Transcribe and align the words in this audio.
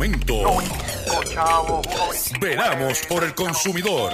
momento. 0.00 0.34
Veramos 2.40 3.00
por 3.06 3.22
el 3.22 3.34
consumidor. 3.34 4.12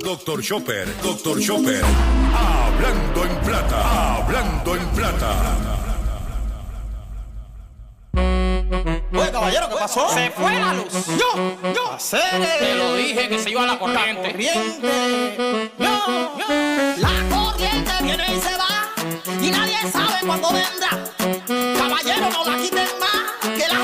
Doctor 0.00 0.42
Chopper, 0.42 0.88
Doctor 1.02 1.38
Chopper. 1.38 1.82
Hablando 2.34 3.24
en 3.24 3.36
plata, 3.40 4.16
hablando 4.16 4.76
en 4.76 4.88
plata. 4.90 5.56
Oye, 9.12 9.30
caballero, 9.30 9.68
¿qué 9.68 9.76
pasó? 9.76 10.08
Se 10.08 10.30
fue 10.30 10.58
la 10.58 10.72
luz. 10.72 11.06
Yo, 11.18 11.72
yo. 11.74 11.92
Hacer. 11.92 12.20
Te 12.58 12.74
lo 12.74 12.94
dije 12.94 13.28
que 13.28 13.38
se 13.38 13.50
iba 13.50 13.66
la 13.66 13.78
corriente. 13.78 14.30
Corriente. 14.30 15.68
Yo, 15.78 16.38
yo. 16.38 16.46
La 16.96 17.36
corriente 17.36 17.92
viene 18.02 18.34
y 18.34 18.40
se 18.40 18.56
va 18.56 18.74
y 19.42 19.50
nadie 19.50 19.76
sabe 19.92 20.26
cuándo 20.26 20.48
vendrá. 20.52 20.90
Caballero, 21.76 22.30
no 22.30 22.50
la 22.50 22.56
quiten 22.62 22.88
más, 22.98 23.48
que 23.58 23.68
la 23.68 23.83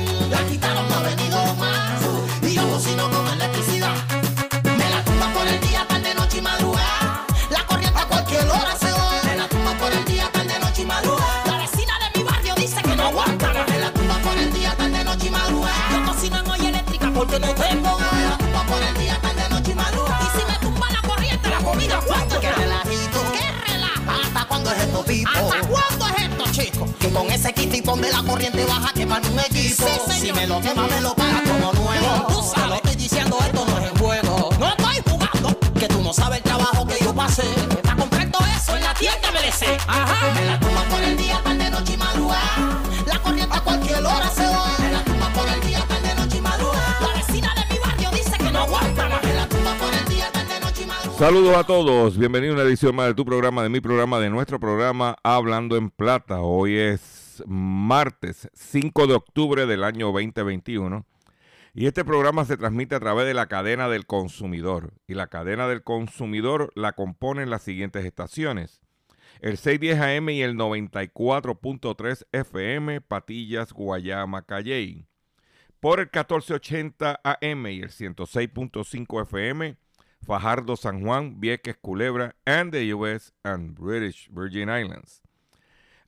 ese 27.93 27.99
kitipón 27.99 28.01
de 28.01 28.11
la 28.11 28.23
corriente 28.23 28.65
vas 28.65 28.89
a 28.89 28.93
quemar 28.93 29.21
un 29.25 29.39
equipo. 29.39 29.85
Sí. 30.07 30.19
Si 30.27 30.33
me 30.33 30.47
lo 30.47 30.61
quema, 30.61 30.87
me 30.87 31.01
lo 31.01 31.13
paga 31.15 31.41
como 31.43 31.73
nuevo. 31.73 32.25
Tú 32.27 32.41
Te 32.41 32.47
sabes. 32.55 32.69
lo 32.69 32.75
estoy 32.75 32.95
diciendo, 32.95 33.37
esto 33.41 33.65
no 33.65 33.77
es 33.79 33.91
en 33.91 33.97
juego. 33.97 34.49
No 34.59 34.67
estoy 34.67 34.95
jugando. 35.09 35.59
Que 35.79 35.87
tú 35.87 36.01
no 36.01 36.13
sabes 36.13 36.37
el 36.37 36.43
trabajo 36.43 36.85
que 36.87 37.03
yo 37.03 37.13
pasé. 37.13 37.43
Para 37.83 37.95
comprar 37.95 38.31
todo 38.31 38.45
eso 38.55 38.75
en 38.75 38.83
la 38.83 38.93
tienda 38.93 39.31
MLC. 39.31 39.79
Ajá. 39.87 40.33
Me 40.33 40.45
la 40.45 40.59
tumba 40.59 40.83
por 40.89 41.01
el 41.03 41.17
día, 41.17 41.41
tarde, 41.43 41.69
noche 41.69 41.93
y 41.93 41.97
madrugada. 41.97 42.81
La 43.07 43.19
corriente 43.19 43.55
a 43.57 43.61
cualquier 43.61 43.99
hora 43.99 44.29
se 44.29 44.45
va. 44.45 44.75
Me 44.79 44.91
la 44.91 45.03
tumba 45.03 45.27
por 45.33 45.47
el 45.49 45.61
día, 45.61 45.79
tarde, 45.87 46.15
noche 46.15 46.37
y 46.37 46.41
madrugada. 46.41 46.97
La 47.01 47.07
vecina 47.17 47.53
de 47.55 47.73
mi 47.73 47.79
barrio 47.79 48.09
dice 48.11 48.37
que 48.37 48.51
no 48.51 48.59
aguanta 48.59 49.09
más. 49.09 49.23
Me 49.23 49.33
la 49.33 49.47
tumba 49.47 49.73
por 49.75 49.93
el 49.93 50.05
día, 50.05 50.31
tarde, 50.31 50.59
noche 50.61 50.83
y 50.83 50.85
madrugada. 50.85 51.17
Saludos 51.19 51.57
a 51.57 51.63
todos, 51.63 52.17
bienvenidos 52.17 52.55
a 52.55 52.61
una 52.61 52.69
edición 52.69 52.95
más 52.95 53.07
de 53.07 53.15
tu 53.15 53.25
programa, 53.25 53.63
de 53.63 53.69
mi 53.69 53.81
programa, 53.81 54.19
de 54.19 54.29
nuestro 54.29 54.59
programa 54.59 55.15
Hablando 55.23 55.75
en 55.75 55.89
Plata. 55.89 56.41
Hoy 56.41 56.77
es 56.77 57.20
martes 57.47 58.49
5 58.53 59.07
de 59.07 59.13
octubre 59.13 59.65
del 59.65 59.83
año 59.83 60.07
2021 60.07 61.05
y 61.73 61.85
este 61.85 62.03
programa 62.03 62.43
se 62.43 62.57
transmite 62.57 62.95
a 62.95 62.99
través 62.99 63.25
de 63.25 63.33
la 63.33 63.47
cadena 63.47 63.87
del 63.87 64.05
consumidor. 64.05 64.93
Y 65.07 65.13
la 65.13 65.27
cadena 65.27 65.67
del 65.69 65.83
consumidor 65.83 66.71
la 66.75 66.93
componen 66.93 67.49
las 67.49 67.63
siguientes 67.63 68.03
estaciones. 68.03 68.81
El 69.39 69.57
610 69.57 69.99
AM 70.01 70.29
y 70.29 70.41
el 70.41 70.55
94.3 70.55 72.27
FM, 72.31 73.01
Patillas, 73.01 73.71
Guayama, 73.71 74.45
Calley. 74.45 75.07
Por 75.79 75.99
el 75.99 76.07
1480 76.07 77.21
AM 77.23 77.67
y 77.67 77.81
el 77.81 77.89
106.5 77.89 79.21
FM, 79.23 79.77
Fajardo, 80.21 80.75
San 80.75 81.01
Juan, 81.01 81.39
Vieques, 81.39 81.77
Culebra, 81.81 82.35
and 82.45 82.71
the 82.71 82.93
US 82.93 83.33
and 83.43 83.73
British 83.73 84.29
Virgin 84.29 84.69
Islands. 84.69 85.23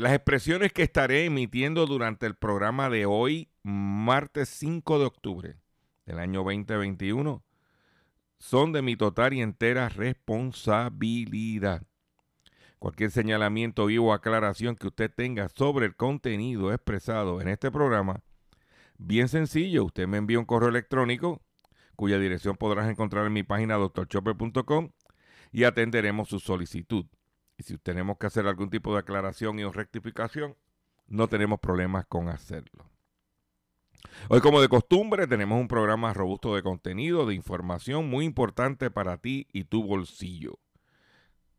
Las 0.00 0.14
expresiones 0.14 0.72
que 0.72 0.82
estaré 0.82 1.26
emitiendo 1.26 1.84
durante 1.84 2.24
el 2.24 2.34
programa 2.34 2.88
de 2.88 3.04
hoy, 3.04 3.50
martes 3.62 4.48
5 4.48 4.98
de 4.98 5.04
octubre 5.04 5.56
del 6.06 6.18
año 6.18 6.42
2021, 6.42 7.44
son 8.38 8.72
de 8.72 8.80
mi 8.80 8.96
total 8.96 9.34
y 9.34 9.42
entera 9.42 9.90
responsabilidad. 9.90 11.82
Cualquier 12.78 13.10
señalamiento 13.10 13.88
o 14.00 14.12
aclaración 14.14 14.74
que 14.74 14.86
usted 14.86 15.12
tenga 15.14 15.50
sobre 15.50 15.84
el 15.84 15.96
contenido 15.96 16.72
expresado 16.72 17.42
en 17.42 17.48
este 17.48 17.70
programa, 17.70 18.22
bien 18.96 19.28
sencillo, 19.28 19.84
usted 19.84 20.08
me 20.08 20.16
envía 20.16 20.38
un 20.38 20.46
correo 20.46 20.70
electrónico 20.70 21.42
cuya 21.94 22.18
dirección 22.18 22.56
podrás 22.56 22.88
encontrar 22.88 23.26
en 23.26 23.34
mi 23.34 23.42
página 23.42 23.76
drchopper.com 23.76 24.92
y 25.52 25.64
atenderemos 25.64 26.30
su 26.30 26.40
solicitud. 26.40 27.04
Y 27.60 27.62
si 27.62 27.76
tenemos 27.76 28.16
que 28.16 28.26
hacer 28.26 28.46
algún 28.46 28.70
tipo 28.70 28.94
de 28.94 29.00
aclaración 29.00 29.58
y 29.58 29.64
o 29.64 29.70
rectificación, 29.70 30.56
no 31.08 31.28
tenemos 31.28 31.60
problemas 31.60 32.06
con 32.06 32.30
hacerlo. 32.30 32.86
Hoy, 34.30 34.40
como 34.40 34.62
de 34.62 34.68
costumbre, 34.70 35.26
tenemos 35.26 35.60
un 35.60 35.68
programa 35.68 36.14
robusto 36.14 36.54
de 36.54 36.62
contenido, 36.62 37.26
de 37.26 37.34
información 37.34 38.08
muy 38.08 38.24
importante 38.24 38.90
para 38.90 39.18
ti 39.18 39.46
y 39.52 39.64
tu 39.64 39.84
bolsillo. 39.84 40.58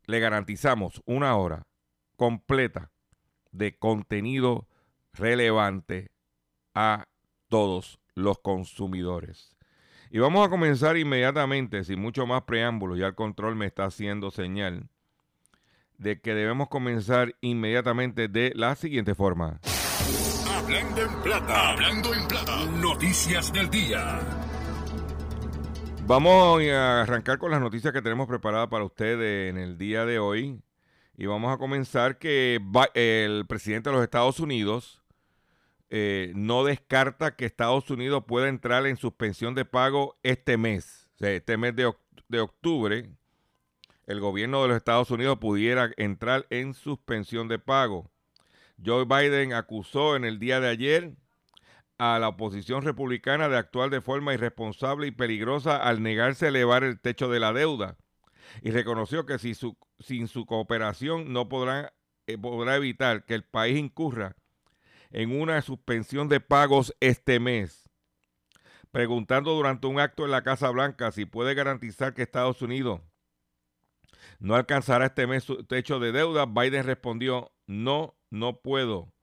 Le 0.08 0.20
garantizamos 0.20 1.04
una 1.06 1.36
hora 1.36 1.68
completa 2.16 2.90
de 3.52 3.78
contenido 3.78 4.68
relevante 5.14 6.10
a 6.74 7.10
todos 7.48 8.00
los 8.16 8.40
consumidores. 8.40 9.56
Y 10.10 10.18
vamos 10.18 10.48
a 10.48 10.50
comenzar 10.50 10.98
inmediatamente, 10.98 11.84
sin 11.84 12.02
mucho 12.02 12.26
más 12.26 12.42
preámbulo, 12.42 12.96
ya 12.96 13.06
el 13.06 13.14
control 13.14 13.56
me 13.56 13.68
está 13.68 13.86
haciendo 13.86 14.32
señal 14.32 14.90
de 16.02 16.20
que 16.20 16.34
debemos 16.34 16.68
comenzar 16.68 17.36
inmediatamente 17.42 18.28
de 18.28 18.52
la 18.56 18.76
siguiente 18.76 19.14
forma. 19.14 19.60
Hablando 20.52 21.02
en 21.02 21.22
plata, 21.22 21.70
hablando 21.70 22.14
en 22.16 22.28
plata. 22.28 22.66
Noticias 22.82 23.54
del 23.54 23.70
día. 23.70 24.20
Vamos 26.08 26.64
a 26.64 27.04
arrancar 27.04 27.38
con 27.38 27.52
las 27.52 27.62
noticias 27.62 27.94
que 27.94 28.02
tenemos 28.02 28.28
preparadas 28.28 28.68
para 28.68 28.84
ustedes 28.84 29.52
en 29.52 29.60
el 29.60 29.78
día 29.78 30.06
de 30.06 30.18
hoy. 30.18 30.64
Y 31.16 31.28
vamos 31.28 31.54
a 31.54 31.60
comenzar 31.60 32.18
que 32.18 32.60
el 32.96 33.46
presidente 33.46 33.92
de 33.92 33.96
los 33.96 34.04
Estados 34.04 34.40
Unidos 34.40 35.04
eh, 35.92 36.32
no 36.36 36.64
descarta 36.64 37.36
que 37.36 37.46
Estados 37.46 37.92
Unidos 37.92 38.24
pueda 38.28 38.50
entrar 38.50 38.88
en 38.88 38.98
suspensión 38.98 39.54
de 39.54 39.66
pago 39.66 40.18
este 40.24 40.58
mes. 40.58 41.10
O 41.16 41.18
sea, 41.20 41.30
este 41.30 41.58
mes 41.58 41.76
de, 41.76 41.94
de 42.28 42.40
octubre, 42.40 43.12
el 44.12 44.20
gobierno 44.20 44.62
de 44.62 44.68
los 44.68 44.78
Estados 44.78 45.10
Unidos 45.10 45.40
pudiera 45.40 45.92
entrar 45.98 46.46
en 46.50 46.74
suspensión 46.74 47.48
de 47.48 47.60
pago. 47.60 48.12
Joe 48.84 49.06
Biden 49.06 49.54
acusó 49.54 50.16
en 50.16 50.26
el 50.26 50.38
día 50.38 50.60
de 50.60 50.68
ayer 50.68 51.14
a 51.98 52.20
la 52.20 52.30
oposición 52.30 52.84
republicana 52.84 53.48
de 53.48 53.58
actuar 53.58 53.90
de 53.90 54.02
forma 54.02 54.34
irresponsable 54.34 55.08
y 55.08 55.12
peligrosa 55.12 55.78
al 55.78 56.04
negarse 56.04 56.46
a 56.46 56.50
elevar 56.50 56.84
el 56.84 57.00
techo 57.00 57.30
de 57.30 57.40
la 57.40 57.54
deuda 57.54 57.98
y 58.62 58.72
reconoció 58.72 59.26
que 59.26 59.40
si 59.40 59.54
sin 60.00 60.28
su 60.28 60.46
cooperación 60.46 61.32
no 61.32 61.48
eh, 62.28 62.38
podrá 62.38 62.76
evitar 62.76 63.24
que 63.24 63.36
el 63.36 63.44
país 63.44 63.78
incurra 63.78 64.36
en 65.12 65.40
una 65.40 65.62
suspensión 65.62 66.28
de 66.28 66.40
pagos 66.40 66.94
este 67.00 67.40
mes. 67.40 67.90
Preguntando 68.92 69.54
durante 69.54 69.88
un 69.88 70.00
acto 70.00 70.26
en 70.26 70.32
la 70.32 70.44
Casa 70.44 70.70
Blanca 70.70 71.12
si 71.12 71.26
puede 71.26 71.54
garantizar 71.54 72.14
que 72.14 72.24
Estados 72.24 72.62
Unidos 72.62 73.02
no 74.42 74.56
alcanzará 74.56 75.06
este 75.06 75.28
mes 75.28 75.44
su 75.44 75.64
techo 75.66 76.00
de 76.00 76.12
deuda, 76.12 76.48
Biden 76.48 76.84
respondió, 76.84 77.52
no, 77.68 78.16
no 78.32 78.60
puedo. 78.60 79.14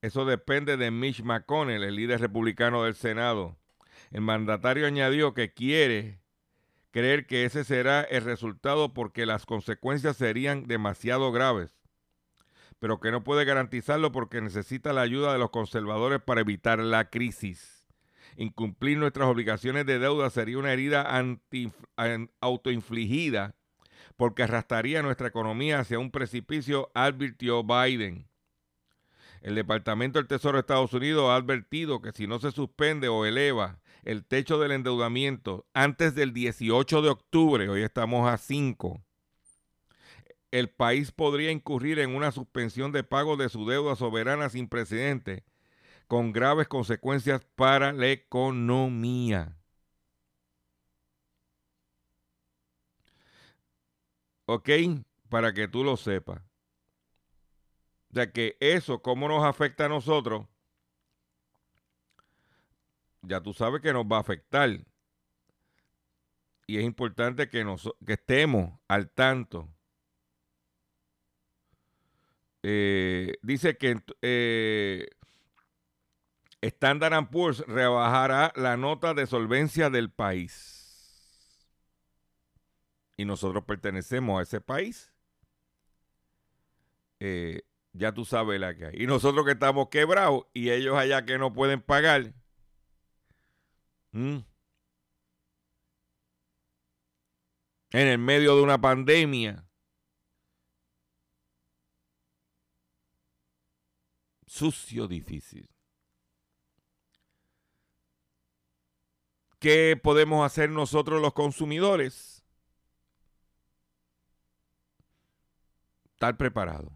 Eso 0.00 0.24
depende 0.24 0.78
de 0.78 0.90
Mitch 0.90 1.22
McConnell, 1.22 1.84
el 1.84 1.96
líder 1.96 2.22
republicano 2.22 2.82
del 2.84 2.94
Senado. 2.94 3.58
El 4.10 4.22
mandatario 4.22 4.86
añadió 4.86 5.34
que 5.34 5.52
quiere 5.52 6.18
creer 6.92 7.26
que 7.26 7.44
ese 7.44 7.62
será 7.64 8.00
el 8.00 8.24
resultado 8.24 8.94
porque 8.94 9.26
las 9.26 9.44
consecuencias 9.44 10.16
serían 10.16 10.66
demasiado 10.66 11.30
graves. 11.30 11.70
pero 12.78 13.00
que 13.00 13.10
no 13.10 13.22
puede 13.24 13.44
garantizarlo 13.44 14.12
porque 14.12 14.40
necesita 14.40 14.92
la 14.92 15.02
ayuda 15.02 15.32
de 15.32 15.38
los 15.38 15.50
conservadores 15.50 16.20
para 16.20 16.42
evitar 16.42 16.78
la 16.78 17.08
crisis. 17.10 17.86
Incumplir 18.36 18.98
nuestras 18.98 19.28
obligaciones 19.28 19.86
de 19.86 19.98
deuda 19.98 20.28
sería 20.30 20.58
una 20.58 20.72
herida 20.72 21.06
autoinfligida 22.40 23.54
porque 24.16 24.42
arrastraría 24.42 25.02
nuestra 25.02 25.28
economía 25.28 25.80
hacia 25.80 25.98
un 25.98 26.10
precipicio, 26.10 26.90
advirtió 26.94 27.64
Biden. 27.64 28.28
El 29.40 29.54
Departamento 29.54 30.18
del 30.18 30.28
Tesoro 30.28 30.56
de 30.56 30.60
Estados 30.60 30.92
Unidos 30.92 31.28
ha 31.28 31.36
advertido 31.36 32.00
que 32.00 32.12
si 32.12 32.26
no 32.26 32.38
se 32.38 32.50
suspende 32.50 33.08
o 33.08 33.26
eleva 33.26 33.80
el 34.02 34.24
techo 34.24 34.58
del 34.58 34.72
endeudamiento 34.72 35.66
antes 35.74 36.14
del 36.14 36.32
18 36.32 37.02
de 37.02 37.08
octubre, 37.10 37.68
hoy 37.68 37.82
estamos 37.82 38.28
a 38.28 38.36
5, 38.36 39.02
el 40.54 40.70
país 40.70 41.10
podría 41.10 41.50
incurrir 41.50 41.98
en 41.98 42.14
una 42.14 42.30
suspensión 42.30 42.92
de 42.92 43.02
pago 43.02 43.36
de 43.36 43.48
su 43.48 43.66
deuda 43.66 43.96
soberana 43.96 44.48
sin 44.48 44.68
precedentes, 44.68 45.42
con 46.06 46.32
graves 46.32 46.68
consecuencias 46.68 47.44
para 47.56 47.92
la 47.92 48.08
economía. 48.10 49.56
¿Ok? 54.46 54.68
Para 55.28 55.52
que 55.52 55.68
tú 55.68 55.84
lo 55.84 55.96
sepas. 55.96 56.40
O 58.10 58.14
sea 58.14 58.30
que 58.30 58.56
eso, 58.60 59.02
¿cómo 59.02 59.28
nos 59.28 59.44
afecta 59.44 59.86
a 59.86 59.88
nosotros? 59.88 60.46
Ya 63.22 63.40
tú 63.40 63.52
sabes 63.52 63.80
que 63.80 63.92
nos 63.92 64.04
va 64.04 64.18
a 64.18 64.20
afectar. 64.20 64.70
Y 66.66 66.78
es 66.78 66.84
importante 66.84 67.48
que, 67.48 67.64
nos, 67.64 67.90
que 68.06 68.14
estemos 68.14 68.78
al 68.88 69.10
tanto 69.10 69.74
eh, 72.66 73.34
dice 73.42 73.76
que 73.76 74.00
eh, 74.22 75.06
Standard 76.62 77.28
Poor's 77.28 77.58
rebajará 77.66 78.54
la 78.56 78.78
nota 78.78 79.12
de 79.12 79.26
solvencia 79.26 79.90
del 79.90 80.10
país. 80.10 80.73
Y 83.16 83.24
nosotros 83.24 83.64
pertenecemos 83.64 84.40
a 84.40 84.42
ese 84.42 84.60
país. 84.60 85.12
Eh, 87.20 87.62
ya 87.92 88.12
tú 88.12 88.24
sabes 88.24 88.60
la 88.60 88.74
que 88.74 88.86
hay. 88.86 89.02
Y 89.02 89.06
nosotros 89.06 89.44
que 89.44 89.52
estamos 89.52 89.88
quebrados 89.88 90.46
y 90.52 90.70
ellos 90.70 90.96
allá 90.96 91.24
que 91.24 91.38
no 91.38 91.52
pueden 91.52 91.80
pagar. 91.80 92.34
En 94.12 94.44
el 97.92 98.18
medio 98.18 98.56
de 98.56 98.62
una 98.62 98.80
pandemia. 98.80 99.64
sucio, 104.54 105.08
difícil. 105.08 105.68
¿Qué 109.58 109.98
podemos 110.00 110.46
hacer 110.46 110.70
nosotros 110.70 111.20
los 111.20 111.32
consumidores? 111.32 112.33
Estar 116.14 116.36
preparados. 116.36 116.92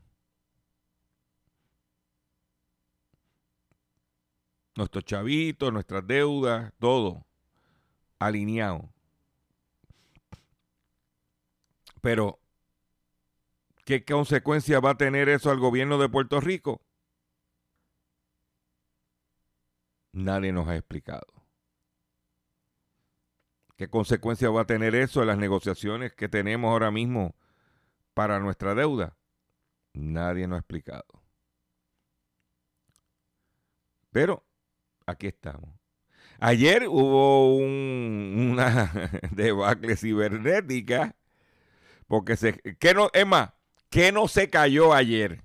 Nuestros 4.76 5.05
chavitos, 5.05 5.73
nuestras 5.73 6.06
deudas, 6.06 6.73
todo 6.79 7.26
alineado. 8.20 8.93
Pero, 12.00 12.38
¿qué 13.85 14.05
consecuencia 14.05 14.81
va 14.81 14.91
a 14.91 14.97
tener 14.97 15.29
eso 15.29 15.50
al 15.50 15.59
gobierno 15.59 15.99
de 15.99 16.09
Puerto 16.09 16.41
Rico? 16.41 16.81
Nadie 20.12 20.53
nos 20.53 20.69
ha 20.69 20.76
explicado. 20.76 21.26
¿Qué 23.76 23.88
consecuencia 23.88 24.50
va 24.50 24.62
a 24.62 24.67
tener 24.67 24.94
eso 24.94 25.23
en 25.23 25.29
las 25.29 25.38
negociaciones 25.38 26.12
que 26.12 26.29
tenemos 26.29 26.70
ahora 26.70 26.91
mismo 26.91 27.35
para 28.19 28.41
nuestra 28.41 28.75
deuda? 28.75 29.17
Nadie 29.93 30.49
nos 30.49 30.56
ha 30.56 30.59
explicado. 30.59 31.06
Pero 34.11 34.44
aquí 35.06 35.29
estamos. 35.29 35.70
Ayer 36.41 36.88
hubo 36.88 37.55
una 37.55 38.91
debacle 39.31 39.97
cibernética 39.97 41.15
porque 42.09 42.37
se 42.37 42.55
que 42.55 42.93
no 42.93 43.09
es 43.12 43.25
más, 43.25 43.53
que 43.88 44.11
no 44.11 44.26
se 44.26 44.50
cayó 44.50 44.93
ayer 44.93 45.44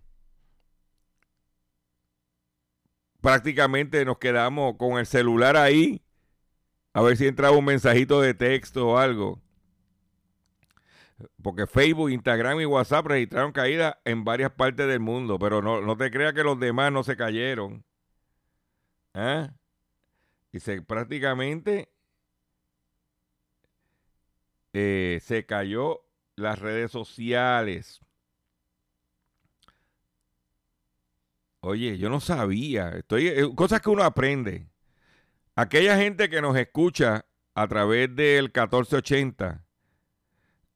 prácticamente 3.22 4.04
nos 4.04 4.18
quedamos 4.18 4.78
con 4.78 4.98
el 4.98 5.06
celular 5.06 5.58
ahí 5.58 6.04
a 6.92 7.04
ver 7.04 7.18
si 7.18 7.28
entraba 7.28 7.56
un 7.56 7.66
mensajito 7.66 8.20
de 8.20 8.34
texto 8.34 8.88
o 8.88 8.98
algo. 8.98 9.43
Porque 11.42 11.68
Facebook, 11.68 12.10
Instagram 12.10 12.60
y 12.62 12.65
WhatsApp 12.65 13.06
registraron 13.07 13.51
caídas 13.51 13.95
en 14.06 14.24
varias 14.24 14.51
partes 14.51 14.88
del 14.88 15.00
mundo, 15.00 15.39
pero 15.39 15.62
no, 15.62 15.98
te 15.98 16.12
creas 16.12 16.33
que 16.33 16.44
los 16.44 16.60
demás 16.60 16.92
no 16.92 17.04
se 17.04 17.15
cayeron. 17.15 17.83
¿Ah? 19.13 19.54
Y 20.51 20.60
se 20.60 20.81
prácticamente 20.81 21.89
eh, 24.74 25.19
se 25.21 25.45
cayó 25.45 26.01
las 26.36 26.60
redes 26.60 26.92
sociales. 26.92 28.01
Oye, 31.62 31.98
yo 31.98 32.10
no 32.10 32.19
sabía. 32.19 32.89
Estoy, 32.89 33.27
eh, 33.27 33.50
cosas 33.56 33.81
que 33.81 33.89
uno 33.89 34.04
aprende. 34.04 34.68
Aquella 35.56 35.95
gente 35.98 36.30
que 36.30 36.42
nos 36.42 36.57
escucha 36.57 37.25
a 37.56 37.68
través 37.68 38.13
del 38.15 38.45
1480, 38.45 39.63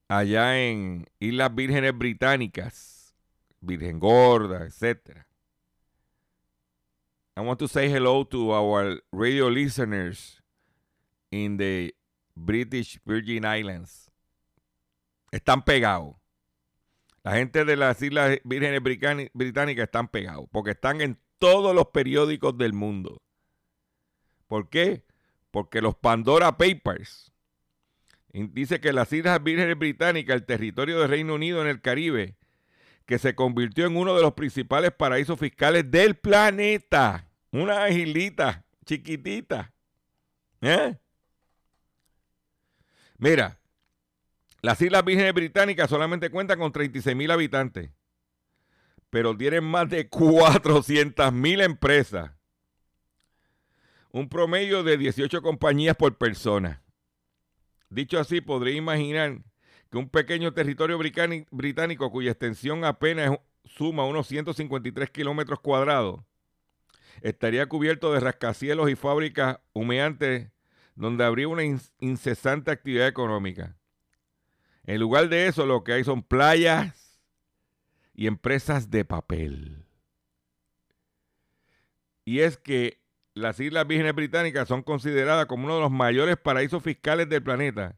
allá 0.08 0.58
en 0.60 1.06
Islas 1.20 1.54
Vírgenes 1.54 1.98
Británicas, 1.98 3.14
Virgen 3.62 4.00
Gorda, 4.00 4.66
etc. 4.66 5.26
I 7.36 7.42
want 7.42 7.60
to 7.60 7.68
say 7.68 7.90
hello 7.90 8.24
to 8.26 8.52
our 8.54 9.02
radio 9.12 9.48
listeners 9.50 10.42
in 11.32 11.58
the 11.58 11.94
British 12.36 13.00
Virgin 13.06 13.46
Islands. 13.46 14.10
Están 15.32 15.64
pegados. 15.64 16.16
La 17.24 17.34
gente 17.36 17.66
de 17.66 17.76
las 17.76 18.02
Islas 18.02 18.40
Vírgenes 18.44 18.82
Británicas 19.34 19.84
están 19.84 20.08
pegados 20.08 20.48
porque 20.52 20.72
están 20.72 21.02
en 21.02 21.20
todos 21.40 21.76
los 21.76 21.88
periódicos 21.88 22.58
del 22.58 22.74
mundo. 22.74 23.22
¿Por 24.48 24.70
qué? 24.70 25.04
Porque 25.52 25.82
los 25.82 25.96
Pandora 25.96 26.58
Papers 26.58 27.34
dice 28.54 28.80
que 28.80 28.94
las 28.94 29.12
Islas 29.14 29.44
Vírgenes 29.44 29.78
Británicas, 29.78 30.36
el 30.36 30.46
territorio 30.46 31.00
del 31.00 31.10
Reino 31.10 31.36
Unido 31.36 31.62
en 31.62 31.68
el 31.68 31.82
Caribe, 31.82 32.36
que 33.06 33.18
se 33.18 33.36
convirtió 33.36 33.88
en 33.88 33.96
uno 33.96 34.16
de 34.16 34.22
los 34.22 34.34
principales 34.34 34.92
paraísos 34.92 35.40
fiscales 35.40 35.90
del 35.90 36.16
planeta. 36.16 37.28
Una 37.52 37.90
islita 37.90 38.66
chiquitita. 38.86 39.74
¿Eh? 40.62 40.98
Mira, 43.18 43.60
las 44.62 44.82
Islas 44.82 45.06
Vírgenes 45.06 45.34
Británicas 45.34 45.90
solamente 45.90 46.30
cuentan 46.30 46.60
con 46.60 46.72
36 46.72 47.16
mil 47.16 47.32
habitantes, 47.32 47.92
pero 49.10 49.36
tienen 49.36 49.64
más 49.64 49.90
de 49.90 50.10
400 50.10 51.32
mil 51.34 51.62
empresas. 51.62 52.32
Un 54.12 54.30
promedio 54.30 54.84
de 54.84 54.98
18 54.98 55.42
compañías 55.42 55.96
por 55.96 56.18
persona. 56.18 56.82
Dicho 57.90 58.20
así, 58.20 58.42
podría 58.42 58.76
imaginar 58.76 59.40
que 59.90 59.98
un 59.98 60.10
pequeño 60.10 60.54
territorio 60.54 60.98
británico 60.98 62.12
cuya 62.12 62.32
extensión 62.32 62.84
apenas 62.84 63.38
suma 63.64 64.06
unos 64.06 64.28
153 64.28 65.10
kilómetros 65.10 65.60
cuadrados 65.60 66.22
estaría 67.22 67.66
cubierto 67.68 68.14
de 68.14 68.20
rascacielos 68.20 68.90
y 68.90 68.96
fábricas 68.96 69.60
humeantes 69.74 70.52
donde 70.96 71.24
habría 71.24 71.48
una 71.48 71.64
incesante 72.00 72.72
actividad 72.72 73.08
económica. 73.08 73.78
En 74.84 75.00
lugar 75.00 75.30
de 75.30 75.48
eso, 75.48 75.66
lo 75.66 75.84
que 75.84 75.94
hay 75.94 76.04
son 76.04 76.24
playas 76.24 77.20
y 78.14 78.28
empresas 78.28 78.90
de 78.90 79.06
papel. 79.06 79.86
Y 82.26 82.40
es 82.40 82.58
que 82.58 83.00
las 83.38 83.60
Islas 83.60 83.88
Vírgenes 83.88 84.16
Británicas 84.16 84.68
son 84.68 84.84
consideradas 84.84 85.46
como 85.46 85.66
uno 85.66 85.76
de 85.76 85.82
los 85.82 85.92
mayores 85.92 86.38
paraísos 86.38 86.84
fiscales 86.84 87.30
del 87.30 87.44
planeta, 87.44 87.96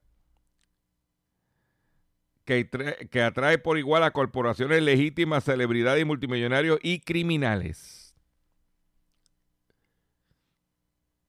que, 2.46 3.22
atrae 3.22 3.60
por 3.60 3.78
igual 3.78 4.04
a 4.04 4.12
corporaciones 4.12 4.82
legítimas, 4.82 5.44
celebridades 5.44 6.02
y 6.02 6.06
multimillonarios 6.06 6.80
y 6.82 7.00
criminales. 7.00 8.16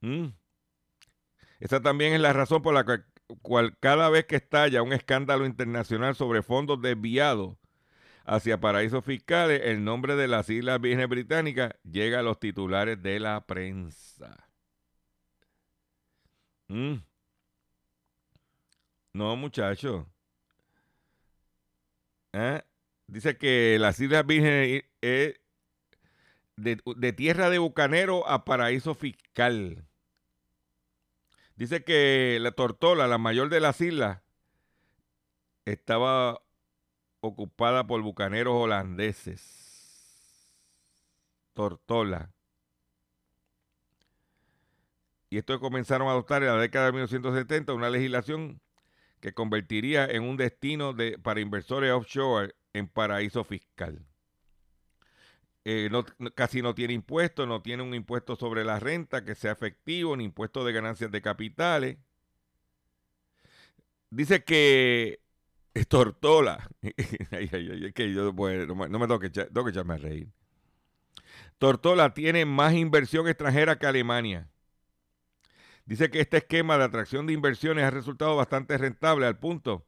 Mm. 0.01 0.29
Esa 1.59 1.79
también 1.79 2.13
es 2.13 2.21
la 2.21 2.33
razón 2.33 2.63
por 2.63 2.73
la 2.73 2.85
que 2.85 3.03
cual 3.41 3.77
cada 3.79 4.09
vez 4.09 4.25
que 4.25 4.35
estalla 4.35 4.81
un 4.81 4.93
escándalo 4.93 5.45
internacional 5.45 6.15
sobre 6.15 6.41
fondos 6.41 6.81
desviados 6.81 7.60
hacia 8.25 8.59
paraísos 8.59 9.03
fiscales, 9.03 9.61
el 9.65 9.83
nombre 9.83 10.15
de 10.15 10.27
las 10.27 10.49
Islas 10.49 10.79
Vírgenes 10.79 11.09
Británicas 11.09 11.73
llega 11.83 12.19
a 12.19 12.23
los 12.23 12.39
titulares 12.39 13.01
de 13.01 13.19
la 13.19 13.45
prensa. 13.45 14.47
Mm. 16.67 16.95
No, 19.13 19.35
muchacho. 19.35 20.07
¿Eh? 22.33 22.61
Dice 23.07 23.37
que 23.37 23.77
las 23.79 23.99
Islas 23.99 24.25
Vírgenes 24.25 24.83
es 25.01 25.39
de, 26.55 26.79
de 26.95 27.13
tierra 27.13 27.49
de 27.49 27.59
bucanero 27.59 28.27
a 28.27 28.45
paraíso 28.45 28.95
fiscal. 28.95 29.85
Dice 31.55 31.83
que 31.83 32.39
la 32.41 32.51
Tortola, 32.51 33.07
la 33.07 33.17
mayor 33.17 33.49
de 33.49 33.59
las 33.59 33.81
islas, 33.81 34.21
estaba 35.65 36.41
ocupada 37.21 37.87
por 37.87 38.01
bucaneros 38.01 38.53
holandeses. 38.55 39.41
Tortola. 41.53 42.31
Y 45.29 45.37
esto 45.37 45.59
comenzaron 45.59 46.07
a 46.09 46.11
adoptar 46.11 46.43
en 46.43 46.49
la 46.49 46.57
década 46.57 46.87
de 46.87 46.91
1970 46.93 47.73
una 47.73 47.89
legislación 47.89 48.59
que 49.21 49.33
convertiría 49.33 50.05
en 50.05 50.23
un 50.23 50.35
destino 50.35 50.93
de, 50.93 51.17
para 51.17 51.39
inversores 51.39 51.91
offshore 51.91 52.55
en 52.73 52.87
paraíso 52.87 53.43
fiscal. 53.43 54.05
Eh, 55.63 55.89
casi 56.33 56.61
no 56.61 56.73
tiene 56.73 56.93
impuestos, 56.93 57.47
no 57.47 57.61
tiene 57.61 57.83
un 57.83 57.93
impuesto 57.93 58.35
sobre 58.35 58.65
la 58.65 58.79
renta 58.79 59.23
que 59.23 59.35
sea 59.35 59.51
efectivo, 59.51 60.17
ni 60.17 60.25
impuesto 60.25 60.65
de 60.65 60.73
ganancias 60.73 61.11
de 61.11 61.21
capitales. 61.21 61.97
Dice 64.09 64.43
que 64.43 65.21
Tortola. 65.87 66.69
ay, 67.31 67.49
ay, 67.51 67.81
ay, 67.85 67.93
que 67.93 68.13
yo 68.13 68.33
no, 68.33 68.75
me, 68.75 68.89
no 68.89 68.99
tengo 68.99 69.19
que 69.19 69.27
echarme 69.69 69.93
a 69.93 69.97
reír. 69.97 70.29
Tortola 71.57 72.13
tiene 72.13 72.45
más 72.45 72.73
inversión 72.73 73.27
extranjera 73.27 73.77
que 73.77 73.85
Alemania. 73.85 74.49
Dice 75.85 76.09
que 76.09 76.19
este 76.21 76.37
esquema 76.37 76.77
de 76.77 76.85
atracción 76.85 77.27
de 77.27 77.33
inversiones 77.33 77.83
ha 77.83 77.91
resultado 77.91 78.35
bastante 78.35 78.77
rentable 78.77 79.25
al 79.25 79.39
punto 79.39 79.85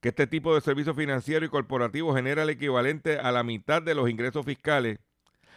que 0.00 0.10
este 0.10 0.26
tipo 0.26 0.54
de 0.54 0.60
servicio 0.60 0.94
financiero 0.94 1.44
y 1.44 1.48
corporativo 1.48 2.14
genera 2.14 2.42
el 2.42 2.50
equivalente 2.50 3.18
a 3.18 3.32
la 3.32 3.42
mitad 3.42 3.82
de 3.82 3.94
los 3.94 4.10
ingresos 4.10 4.44
fiscales, 4.44 4.98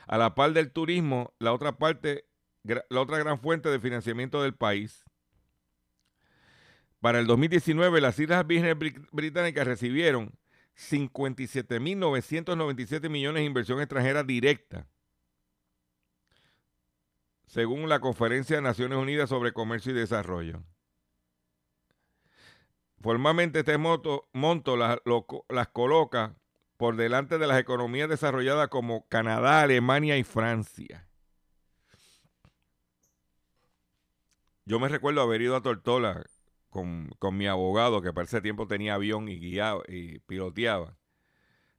a 0.07 0.17
la 0.17 0.35
par 0.35 0.53
del 0.53 0.71
turismo, 0.71 1.33
la 1.39 1.53
otra 1.53 1.77
parte, 1.77 2.25
la 2.63 3.01
otra 3.01 3.17
gran 3.17 3.39
fuente 3.39 3.69
de 3.69 3.79
financiamiento 3.79 4.41
del 4.41 4.55
país. 4.55 5.05
Para 6.99 7.19
el 7.19 7.27
2019, 7.27 8.01
las 8.01 8.19
Islas 8.19 8.45
Vírgenes 8.45 8.75
Británicas 9.11 9.65
recibieron 9.65 10.33
57.997 10.75 13.09
millones 13.09 13.41
de 13.41 13.45
inversión 13.45 13.79
extranjera 13.79 14.23
directa 14.23 14.85
según 17.49 17.89
la 17.89 17.99
Conferencia 17.99 18.57
de 18.57 18.61
Naciones 18.61 18.99
Unidas 18.99 19.29
sobre 19.29 19.53
Comercio 19.53 19.91
y 19.91 19.95
Desarrollo. 19.95 20.61
Formalmente 23.01 23.59
este 23.59 23.77
monto, 23.77 24.27
las 24.77 25.67
coloca 25.69 26.35
por 26.77 26.95
delante 26.95 27.39
de 27.39 27.47
las 27.47 27.59
economías 27.59 28.07
desarrolladas 28.07 28.67
como 28.67 29.07
Canadá, 29.07 29.61
Alemania 29.61 30.17
y 30.17 30.23
Francia. 30.23 31.07
Yo 34.65 34.79
me 34.79 34.87
recuerdo 34.87 35.21
haber 35.21 35.41
ido 35.41 35.55
a 35.55 35.63
Tortola 35.63 36.23
con, 36.69 37.09
con 37.19 37.37
mi 37.37 37.47
abogado, 37.47 38.01
que 38.01 38.13
para 38.13 38.25
ese 38.25 38.41
tiempo 38.41 38.67
tenía 38.67 38.95
avión 38.95 39.29
y 39.29 39.39
guiaba 39.39 39.83
y 39.87 40.19
piloteaba. 40.19 40.97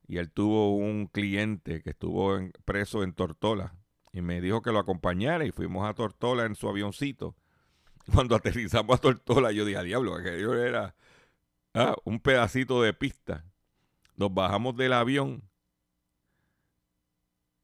Y 0.07 0.19
él 0.19 0.31
tuvo 0.31 0.77
un 0.77 1.07
cliente 1.07 1.83
que 1.83 1.91
estuvo 1.91 2.37
preso 2.65 3.05
en 3.05 3.13
Tortola 3.13 3.77
y 4.13 4.23
me 4.23 4.41
dijo 4.41 4.63
que 4.63 4.73
lo 4.73 4.81
acompañara 4.81 5.45
y 5.45 5.53
fuimos 5.53 5.89
a 5.89 5.95
Tortola 5.95 6.45
en 6.45 6.57
su 6.57 6.69
avioncito. 6.69 7.37
Cuando 8.13 8.35
aterrizamos 8.35 8.97
a 8.97 9.01
Tortola, 9.01 9.53
yo 9.53 9.65
dije, 9.65 9.79
a 9.79 9.83
diablo, 9.83 10.17
aquello 10.17 10.55
era 10.55 10.97
ah, 11.75 11.95
un 12.05 12.21
pedacito 12.21 12.83
de 12.83 12.93
pista. 12.93 13.45
Nos 14.17 14.35
bajamos 14.35 14.77
del 14.77 14.93
avión 14.93 15.49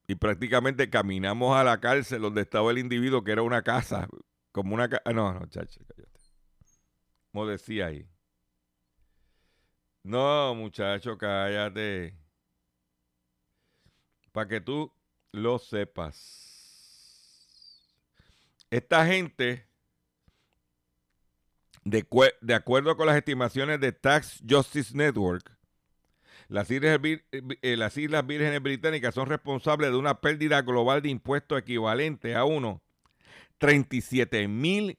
y 0.09 0.15
prácticamente 0.15 0.89
caminamos 0.89 1.57
a 1.57 1.65
la 1.65 1.81
cárcel 1.81 2.23
donde 2.23 2.43
estaba 2.43 2.71
el 2.71 2.79
individuo, 2.79 3.25
que 3.25 3.33
era 3.33 3.43
una 3.43 3.63
casa, 3.63 4.09
como 4.53 4.75
una 4.75 4.89
casa. 4.89 5.03
No, 5.13 5.33
no, 5.33 5.47
chacho, 5.47 5.81
cállate. 5.89 6.16
Como 7.37 7.49
decía 7.49 7.89
ahí. 7.89 8.09
No, 10.03 10.55
muchacho, 10.55 11.19
cállate. 11.19 12.17
Para 14.33 14.49
que 14.49 14.63
tú 14.63 14.91
lo 15.33 15.59
sepas. 15.59 16.25
Esta 18.71 19.05
gente, 19.05 19.69
de, 21.85 22.07
acuerdo 22.55 22.97
con 22.97 23.07
las 23.07 23.19
estimaciones 23.19 23.81
de 23.81 23.93
Tax 23.93 24.43
Justice 24.49 24.97
Network, 24.97 25.59
las 26.49 26.71
islas, 26.71 26.99
eh, 27.03 27.77
las 27.77 27.99
islas 27.99 28.27
Vírgenes 28.27 28.63
Británicas 28.63 29.15
son 29.15 29.29
responsables 29.29 29.91
de 29.91 29.97
una 29.99 30.23
pérdida 30.23 30.63
global 30.63 31.03
de 31.03 31.11
impuestos 31.11 31.59
equivalente 31.59 32.35
a 32.35 32.45
uno 32.47 32.81
37 33.59 34.49
mil 34.49 34.99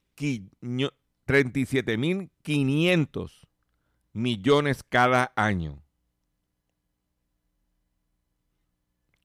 500 2.42 3.48
millones 4.14 4.84
cada 4.84 5.34
año. 5.36 5.84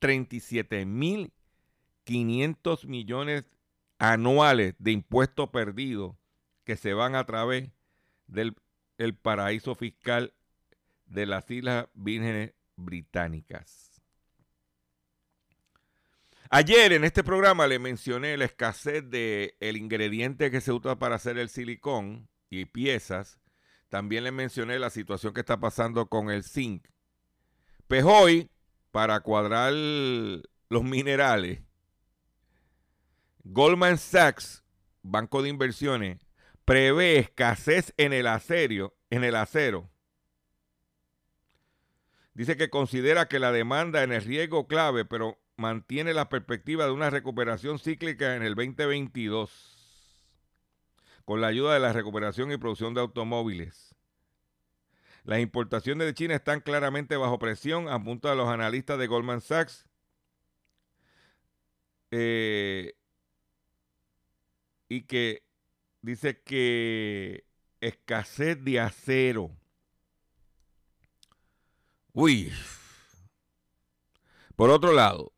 37.500 0.01 2.87
millones 2.87 3.49
anuales 3.99 4.75
de 4.79 4.91
impuestos 4.91 5.51
perdidos 5.51 6.17
que 6.65 6.77
se 6.77 6.93
van 6.93 7.15
a 7.15 7.25
través 7.25 7.71
del 8.27 8.57
el 8.99 9.15
paraíso 9.15 9.77
fiscal 9.77 10.35
de 11.07 11.27
las 11.27 11.49
Islas 11.51 11.87
Vírgenes 11.95 12.53
Británicas. 12.77 13.92
Ayer 16.55 16.93
en 16.93 17.03
este 17.05 17.25
programa 17.25 17.67
le 17.67 17.79
mencioné 17.79 18.37
la 18.37 18.45
escasez 18.45 19.09
del 19.09 19.55
el 19.59 19.79
ingrediente 19.79 20.51
que 20.51 20.61
se 20.61 20.71
usa 20.71 20.99
para 20.99 21.15
hacer 21.15 21.39
el 21.39 21.49
silicón 21.49 22.29
y 22.51 22.67
piezas. 22.67 23.41
También 23.89 24.23
le 24.23 24.33
mencioné 24.33 24.79
la 24.79 24.91
situación 24.91 25.33
que 25.33 25.41
está 25.41 25.61
pasando 25.61 26.11
con 26.11 26.29
el 26.29 26.45
zinc. 26.45 26.89
Pues 27.89 28.05
hoy 28.05 28.51
para 28.91 29.21
cuadrar 29.21 29.73
los 29.73 30.85
minerales, 30.85 31.63
Goldman 33.45 33.97
Sachs, 33.97 34.63
banco 35.01 35.41
de 35.41 35.49
inversiones, 35.49 36.19
prevé 36.67 37.17
escasez 37.17 37.95
en 37.97 38.13
el 38.13 38.27
acero, 38.27 38.95
en 39.09 39.25
el 39.25 39.37
acero. 39.37 39.91
Dice 42.35 42.59
que 42.59 42.69
considera 42.69 43.27
que 43.27 43.39
la 43.39 43.53
demanda 43.53 44.03
en 44.03 44.13
el 44.13 44.23
riesgo 44.23 44.67
clave, 44.67 45.07
pero 45.07 45.42
mantiene 45.57 46.15
la 46.15 46.29
perspectiva 46.29 46.85
de 46.85 46.93
una 46.93 47.11
recuperación 47.11 47.79
cíclica 47.79 48.37
en 48.37 48.43
el 48.43 48.55
2022, 48.55 49.51
con 51.25 51.41
la 51.41 51.49
ayuda 51.49 51.75
de 51.75 51.81
la 51.81 51.93
recuperación 51.93 52.53
y 52.53 52.57
producción 52.57 52.95
de 52.95 53.01
automóviles. 53.01 53.95
Las 55.25 55.41
importaciones 55.41 56.07
de 56.07 56.15
China 56.15 56.35
están 56.35 56.61
claramente 56.61 57.17
bajo 57.17 57.39
presión, 57.39 57.89
apunta 57.89 58.33
a 58.33 58.35
los 58.35 58.49
analistas 58.49 58.99
de 58.99 59.07
Goldman 59.07 59.41
Sachs. 59.41 59.87
Eh, 62.11 62.95
y 64.89 65.03
que 65.03 65.43
dice 66.03 66.43
que 66.43 67.45
escasez 67.81 68.63
de 68.63 68.81
acero. 68.81 69.51
Uy. 72.13 72.53
Por 74.57 74.71
otro 74.71 74.93
lado, 74.93 75.33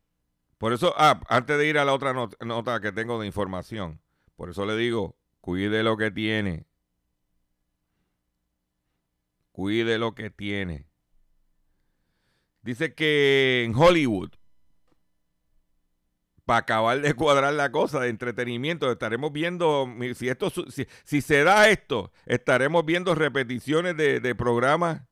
por 0.58 0.72
eso, 0.72 0.94
ah, 0.96 1.20
antes 1.28 1.58
de 1.58 1.66
ir 1.66 1.78
a 1.78 1.84
la 1.84 1.94
otra 1.94 2.12
nota, 2.12 2.80
que 2.80 2.92
tengo 2.92 3.20
de 3.20 3.26
información, 3.26 4.00
por 4.36 4.50
eso 4.50 4.66
le 4.66 4.76
digo, 4.76 5.16
cuide 5.40 5.82
lo 5.82 5.96
que 5.96 6.10
tiene 6.10 6.66
cuide 9.54 9.98
lo 9.98 10.16
que 10.16 10.30
tiene. 10.30 10.84
Dice 12.62 12.92
que 12.92 13.62
en 13.64 13.76
Hollywood, 13.76 14.30
para 16.44 16.58
acabar 16.58 17.00
de 17.00 17.14
cuadrar 17.14 17.54
la 17.54 17.70
cosa 17.70 18.00
de 18.00 18.08
entretenimiento, 18.08 18.90
estaremos 18.90 19.32
viendo, 19.32 19.88
si, 20.16 20.28
esto, 20.28 20.50
si, 20.50 20.88
si 21.04 21.20
se 21.20 21.44
da 21.44 21.68
esto, 21.68 22.12
estaremos 22.26 22.84
viendo 22.84 23.14
repeticiones 23.14 23.96
de, 23.96 24.18
de 24.18 24.34
programas. 24.34 25.02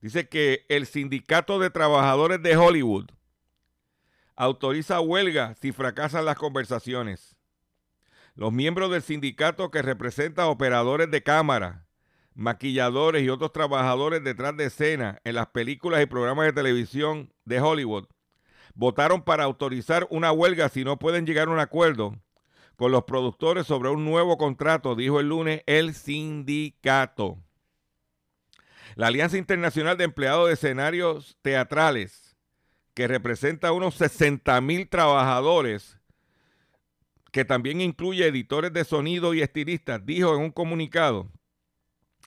Dice 0.00 0.28
que 0.28 0.66
el 0.68 0.86
sindicato 0.86 1.60
de 1.60 1.70
trabajadores 1.70 2.42
de 2.42 2.56
Hollywood 2.56 3.06
autoriza 4.36 5.00
huelga 5.00 5.54
si 5.54 5.72
fracasan 5.72 6.24
las 6.24 6.36
conversaciones. 6.36 7.36
Los 8.34 8.52
miembros 8.52 8.90
del 8.90 9.02
sindicato 9.02 9.70
que 9.70 9.82
representa 9.82 10.46
operadores 10.46 11.10
de 11.10 11.22
cámara, 11.22 11.86
maquilladores 12.34 13.22
y 13.22 13.30
otros 13.30 13.52
trabajadores 13.52 14.22
detrás 14.22 14.56
de 14.56 14.66
escena 14.66 15.20
en 15.24 15.34
las 15.34 15.48
películas 15.48 16.02
y 16.02 16.06
programas 16.06 16.46
de 16.46 16.52
televisión 16.52 17.32
de 17.44 17.60
Hollywood 17.60 18.06
votaron 18.76 19.22
para 19.22 19.44
autorizar 19.44 20.06
una 20.10 20.30
huelga 20.30 20.68
si 20.68 20.84
no 20.84 20.98
pueden 20.98 21.26
llegar 21.26 21.48
a 21.48 21.50
un 21.50 21.58
acuerdo 21.58 22.14
con 22.76 22.92
los 22.92 23.04
productores 23.04 23.66
sobre 23.66 23.88
un 23.88 24.04
nuevo 24.04 24.36
contrato, 24.36 24.94
dijo 24.94 25.18
el 25.18 25.30
lunes 25.30 25.62
el 25.66 25.94
sindicato. 25.94 27.38
La 28.94 29.06
Alianza 29.06 29.38
Internacional 29.38 29.96
de 29.96 30.04
Empleados 30.04 30.46
de 30.46 30.54
Escenarios 30.54 31.38
Teatrales, 31.40 32.25
que 32.96 33.06
representa 33.06 33.68
a 33.68 33.72
unos 33.72 33.94
60 33.96 34.58
mil 34.62 34.88
trabajadores, 34.88 35.98
que 37.30 37.44
también 37.44 37.82
incluye 37.82 38.26
editores 38.26 38.72
de 38.72 38.84
sonido 38.84 39.34
y 39.34 39.42
estilistas, 39.42 40.06
dijo 40.06 40.34
en 40.34 40.40
un 40.40 40.50
comunicado 40.50 41.30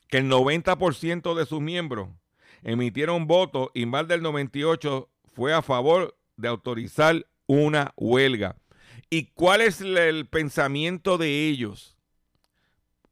que 0.10 0.20
el 0.20 0.30
90% 0.30 1.34
de 1.34 1.48
sus 1.48 1.60
miembros 1.60 2.10
emitieron 2.62 3.26
votos 3.26 3.70
y 3.74 3.88
más 3.88 4.08
del 4.08 4.22
98% 4.22 5.08
fue 5.34 5.56
a 5.56 5.64
favor 5.64 6.16
de 6.38 6.50
autorizar 6.50 7.26
una 7.48 7.92
huelga. 7.98 8.56
¿Y 9.10 9.32
cuál 9.32 9.62
es 9.62 9.82
el 9.82 10.28
pensamiento 10.28 11.18
de 11.18 11.48
ellos? 11.48 11.98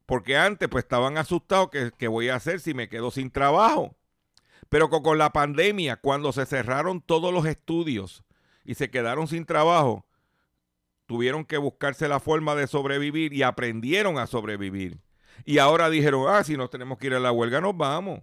Porque 0.05 0.37
antes 0.37 0.69
pues 0.69 0.83
estaban 0.83 1.17
asustados 1.17 1.71
que, 1.71 1.89
qué 1.97 2.07
voy 2.07 2.29
a 2.29 2.35
hacer 2.35 2.59
si 2.59 2.75
me 2.75 2.87
quedo 2.87 3.09
sin 3.09 3.31
trabajo. 3.31 3.95
Pero 4.69 4.89
con, 4.89 5.17
la 5.17 5.31
pandemia, 5.31 5.97
cuando 5.97 6.31
se 6.31 6.45
cerraron 6.45 7.01
todos 7.01 7.33
los 7.33 7.45
estudios 7.45 8.23
y 8.65 8.75
se 8.75 8.89
quedaron 8.89 9.27
sin 9.27 9.45
trabajo, 9.45 10.05
tuvieron 11.05 11.45
que 11.45 11.57
buscarse 11.57 12.07
la 12.07 12.19
forma 12.19 12.55
de 12.55 12.67
sobrevivir 12.67 13.33
y 13.33 13.43
aprendieron 13.43 14.17
a 14.17 14.27
sobrevivir. 14.27 14.99
Y 15.45 15.59
ahora 15.59 15.89
dijeron, 15.89 16.25
ah, 16.27 16.43
si 16.43 16.57
nos 16.57 16.69
tenemos 16.69 16.97
que 16.97 17.07
ir 17.07 17.13
a 17.13 17.19
la 17.19 17.31
huelga, 17.31 17.61
nos 17.61 17.77
vamos. 17.77 18.21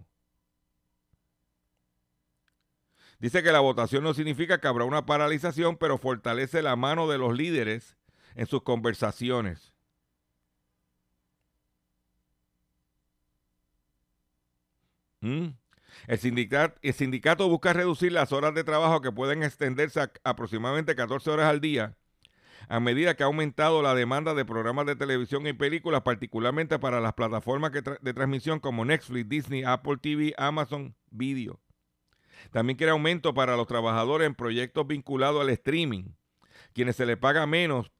Dice 3.19 3.41
que 3.41 3.51
la 3.51 3.61
votación 3.61 4.03
no 4.03 4.13
significa 4.13 4.59
que 4.59 4.67
habrá 4.67 4.83
una 4.83 5.05
paralización, 5.05 5.77
pero 5.77 5.97
fortalece 5.97 6.61
la 6.61 6.75
mano 6.75 7.07
de 7.07 7.17
los 7.17 7.35
líderes 7.35 7.97
en 8.35 8.45
sus 8.45 8.61
conversaciones. 8.61 9.73
¿Mm? 15.21 15.47
El, 16.07 16.17
sindicato, 16.19 16.79
el 16.81 16.93
sindicato 16.93 17.47
busca 17.49 17.73
reducir 17.73 18.11
las 18.11 18.31
horas 18.31 18.53
de 18.53 18.63
trabajo 18.63 19.01
que 19.01 19.11
pueden 19.11 19.43
extenderse 19.43 20.01
a 20.01 20.11
aproximadamente 20.23 20.95
14 20.95 21.29
horas 21.31 21.49
al 21.49 21.61
día 21.61 21.95
a 22.67 22.79
medida 22.79 23.15
que 23.15 23.23
ha 23.23 23.27
aumentado 23.27 23.81
la 23.81 23.95
demanda 23.95 24.33
de 24.33 24.45
programas 24.45 24.85
de 24.85 24.95
televisión 24.95 25.45
y 25.47 25.53
películas, 25.53 26.01
particularmente 26.01 26.79
para 26.79 26.99
las 26.99 27.13
plataformas 27.13 27.71
de 27.71 28.13
transmisión 28.13 28.59
como 28.59 28.85
Netflix, 28.85 29.29
Disney, 29.29 29.63
Apple 29.63 29.97
TV, 29.97 30.33
Amazon 30.37 30.95
Video. 31.11 31.59
También 32.51 32.77
quiere 32.77 32.91
aumento 32.91 33.33
para 33.33 33.55
los 33.55 33.67
trabajadores 33.67 34.27
en 34.27 34.35
proyectos 34.35 34.87
vinculados 34.87 35.41
al 35.41 35.49
streaming, 35.49 36.05
quienes 36.73 36.95
se 36.95 37.05
les 37.05 37.17
paga 37.17 37.45
menos 37.45 37.91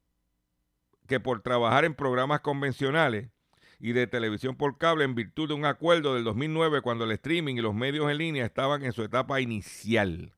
que 1.06 1.20
por 1.20 1.40
trabajar 1.40 1.84
en 1.84 1.94
programas 1.94 2.40
convencionales 2.40 3.28
y 3.78 3.92
de 3.92 4.06
televisión 4.06 4.56
por 4.56 4.78
cable 4.78 5.04
en 5.04 5.14
virtud 5.14 5.48
de 5.48 5.54
un 5.54 5.64
acuerdo 5.64 6.14
del 6.14 6.24
2009 6.24 6.80
cuando 6.80 7.04
el 7.04 7.12
streaming 7.12 7.56
y 7.56 7.60
los 7.60 7.74
medios 7.74 8.10
en 8.10 8.18
línea 8.18 8.46
estaban 8.46 8.84
en 8.84 8.92
su 8.92 9.02
etapa 9.02 9.40
inicial. 9.40 10.32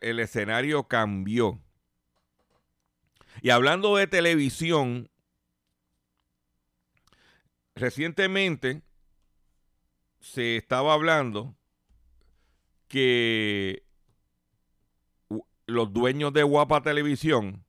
el 0.00 0.20
escenario 0.20 0.86
cambió. 0.86 1.60
Y 3.40 3.50
hablando 3.50 3.96
de 3.96 4.06
televisión, 4.06 5.10
recientemente 7.74 8.82
se 10.20 10.56
estaba 10.56 10.92
hablando 10.92 11.56
que 12.88 13.82
los 15.66 15.92
dueños 15.92 16.32
de 16.32 16.42
Guapa 16.42 16.82
Televisión, 16.82 17.64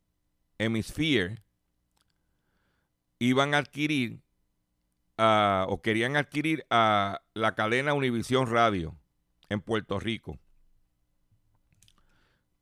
Hemisphere, 0.58 1.44
iban 3.20 3.54
a 3.54 3.60
adquirir 3.60 4.22
o 5.18 5.82
querían 5.84 6.16
adquirir 6.16 6.66
a 6.70 7.22
la 7.34 7.54
cadena 7.54 7.94
Univisión 7.94 8.50
Radio 8.50 8.98
en 9.50 9.60
Puerto 9.62 10.00
Rico. 10.00 10.40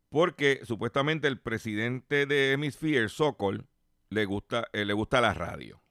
Porque 0.10 0.62
supuestamente 0.66 1.28
el 1.28 1.40
presidente 1.40 2.26
de 2.26 2.54
Hemisphere, 2.54 3.10
Sokol, 3.10 3.68
le 4.10 4.26
gusta, 4.26 4.68
eh, 4.74 4.86
le 4.86 4.94
gusta 4.94 5.22
la 5.22 5.34
radio. 5.34 5.84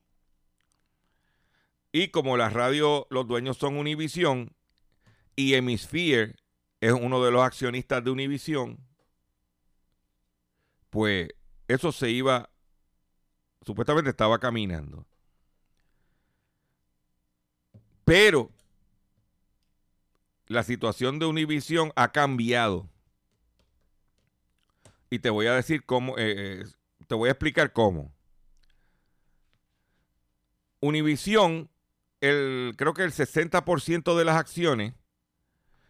Y 1.92 2.08
como 2.08 2.36
la 2.36 2.48
radio, 2.48 3.06
los 3.10 3.26
dueños 3.28 3.58
son 3.58 3.76
Univision 3.76 4.52
y 5.36 5.54
Hemisphere 5.54 6.34
es 6.80 6.92
uno 6.92 7.22
de 7.22 7.30
los 7.30 7.42
accionistas 7.42 8.02
de 8.02 8.10
Univision, 8.10 8.78
pues 10.90 11.28
eso 11.68 11.92
se 11.92 12.10
iba, 12.10 12.50
supuestamente 13.66 14.10
estaba 14.10 14.38
caminando. 14.38 15.04
Pero 18.04 18.52
la 20.46 20.62
situación 20.62 21.18
de 21.18 21.26
Univision 21.26 21.92
ha 21.96 22.12
cambiado. 22.12 22.88
Y 25.10 25.18
te 25.18 25.30
voy 25.30 25.48
a 25.48 25.54
decir 25.54 25.84
cómo, 25.84 26.16
eh, 26.16 26.60
eh, 26.60 26.64
te 27.08 27.14
voy 27.16 27.28
a 27.28 27.32
explicar 27.32 27.72
cómo. 27.72 28.12
Univision 30.80 31.68
el, 32.20 32.74
creo 32.76 32.94
que 32.94 33.02
el 33.02 33.12
60% 33.12 34.16
de 34.16 34.24
las 34.24 34.36
acciones 34.36 34.94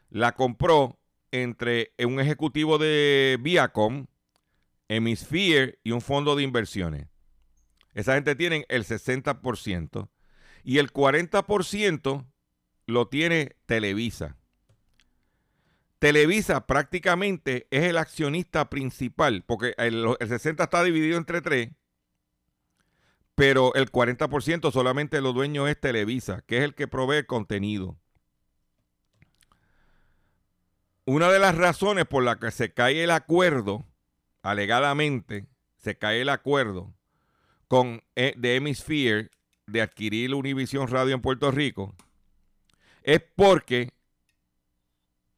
la 0.09 0.33
compró 0.33 0.99
entre 1.31 1.93
un 1.99 2.21
ejecutivo 2.21 2.79
de 2.79 3.39
Viacom, 3.41 4.07
Hemisphere 4.89 5.79
y 5.85 5.91
un 5.91 6.01
fondo 6.01 6.35
de 6.37 6.43
inversiones. 6.43 7.09
Esa 7.97 8.13
gente 8.13 8.35
tiene 8.37 8.67
el 8.69 8.85
60%. 8.85 10.11
Y 10.65 10.79
el 10.79 10.93
40% 10.93 12.27
lo 12.87 13.09
tiene 13.09 13.57
Televisa. 13.65 14.37
Televisa 15.99 16.67
prácticamente 16.67 17.67
es 17.71 17.85
el 17.85 17.97
accionista 17.97 18.69
principal, 18.69 19.45
porque 19.47 19.75
el, 19.79 20.05
el 20.21 20.29
60 20.29 20.65
está 20.65 20.85
dividido 20.85 21.17
entre 21.17 21.41
tres 21.41 21.71
pero 23.35 23.75
el 23.75 23.93
40% 23.93 24.73
solamente 24.73 25.21
lo 25.21 25.35
dueño 25.35 25.69
es 25.69 25.79
Televisa, 25.79 26.43
que 26.47 26.57
es 26.57 26.65
el 26.65 26.75
que 26.75 26.89
provee 26.89 27.27
contenido. 27.27 27.99
Una 31.05 31.31
de 31.31 31.39
las 31.39 31.55
razones 31.55 32.07
por 32.07 32.25
la 32.25 32.39
que 32.39 32.51
se 32.51 32.73
cae 32.73 33.05
el 33.05 33.11
acuerdo, 33.11 33.87
alegadamente, 34.43 35.49
se 35.77 35.99
cae 35.99 36.23
el 36.23 36.31
acuerdo 36.31 36.96
con 37.69 38.03
e, 38.15 38.35
de 38.37 38.57
Hemisphere 38.57 39.31
de 39.67 39.83
adquirir 39.83 40.35
Univision 40.35 40.89
Radio 40.89 41.15
en 41.15 41.21
Puerto 41.21 41.51
Rico, 41.51 41.95
es 43.03 43.21
porque 43.35 43.91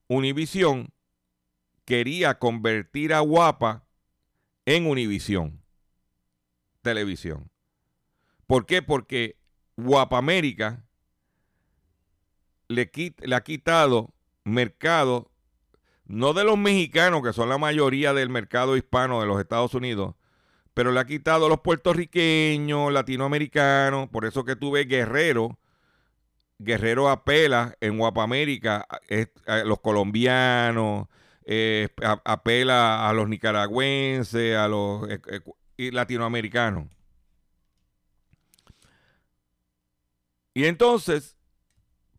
Univision 0.08 0.88
quería 1.84 2.38
convertir 2.38 3.14
a 3.14 3.20
Guapa 3.20 3.86
en 4.66 4.86
Univision 4.86 5.62
Televisión. 6.82 7.50
¿Por 8.46 8.66
qué? 8.66 8.82
Porque 8.82 9.38
Guapamérica 9.76 10.84
le, 12.68 12.90
le 13.20 13.34
ha 13.34 13.42
quitado 13.42 14.14
mercado, 14.44 15.30
no 16.06 16.32
de 16.32 16.44
los 16.44 16.56
mexicanos, 16.56 17.22
que 17.22 17.32
son 17.32 17.48
la 17.48 17.58
mayoría 17.58 18.14
del 18.14 18.30
mercado 18.30 18.76
hispano 18.76 19.20
de 19.20 19.26
los 19.26 19.40
Estados 19.40 19.74
Unidos, 19.74 20.14
pero 20.78 20.92
le 20.92 21.00
ha 21.00 21.06
quitado 21.06 21.46
a 21.46 21.48
los 21.48 21.58
puertorriqueños, 21.58 22.92
latinoamericanos, 22.92 24.08
por 24.10 24.24
eso 24.24 24.44
que 24.44 24.54
tuve 24.54 24.84
Guerrero, 24.84 25.58
Guerrero 26.60 27.08
apela 27.08 27.76
en 27.80 27.98
Guapamérica 27.98 28.86
a, 29.48 29.56
los 29.64 29.80
colombianos, 29.80 31.08
eh, 31.44 31.88
apela 32.24 33.08
a 33.08 33.12
los 33.12 33.28
nicaragüenses, 33.28 34.56
a 34.56 34.68
los 34.68 35.10
eh, 35.10 35.20
eh, 35.78 35.90
latinoamericanos. 35.90 36.86
Y 40.54 40.66
entonces, 40.66 41.36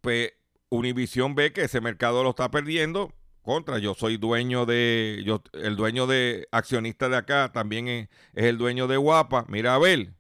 pues 0.02 0.34
Univision 0.67 1.34
ve 1.34 1.54
que 1.54 1.62
ese 1.62 1.80
mercado 1.80 2.26
lo 2.26 2.32
está 2.32 2.52
perdiendo. 2.52 3.13
Contra, 3.50 3.80
yo 3.80 3.96
soy 3.96 4.18
dueño 4.18 4.68
de, 4.68 5.26
el 5.54 5.76
dueño 5.76 6.06
de 6.06 6.48
accionista 6.52 7.10
de 7.10 7.18
acá 7.18 7.52
también 7.52 7.88
es, 7.88 8.08
el 8.36 8.60
dueño 8.60 8.86
de 8.88 8.96
Guapa. 8.96 9.46
Mira 9.48 9.74
a 9.74 9.80
ver. 9.80 10.14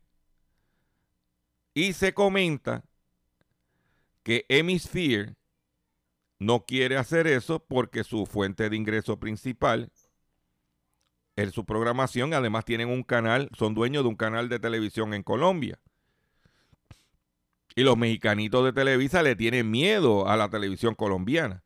Y 1.75 1.93
se 1.93 2.15
comenta 2.15 2.83
que 4.23 4.47
Hemisphere 4.49 5.35
no 6.39 6.65
quiere 6.65 6.97
hacer 6.97 7.27
eso 7.27 7.63
porque 7.63 8.03
su 8.03 8.25
fuente 8.25 8.67
de 8.67 8.75
ingreso 8.75 9.19
principal 9.19 9.91
es 11.35 11.51
su 11.51 11.67
programación. 11.67 12.33
Además 12.33 12.65
tienen 12.65 12.89
un 12.89 13.03
canal, 13.03 13.51
son 13.55 13.75
dueños 13.75 14.01
de 14.01 14.09
un 14.09 14.15
canal 14.15 14.49
de 14.49 14.57
televisión 14.57 15.13
en 15.13 15.21
Colombia. 15.21 15.79
Y 17.75 17.83
los 17.83 17.95
mexicanitos 17.95 18.65
de 18.65 18.73
Televisa 18.73 19.21
le 19.21 19.35
tienen 19.35 19.69
miedo 19.69 20.27
a 20.27 20.35
la 20.35 20.49
televisión 20.49 20.95
colombiana. 20.95 21.61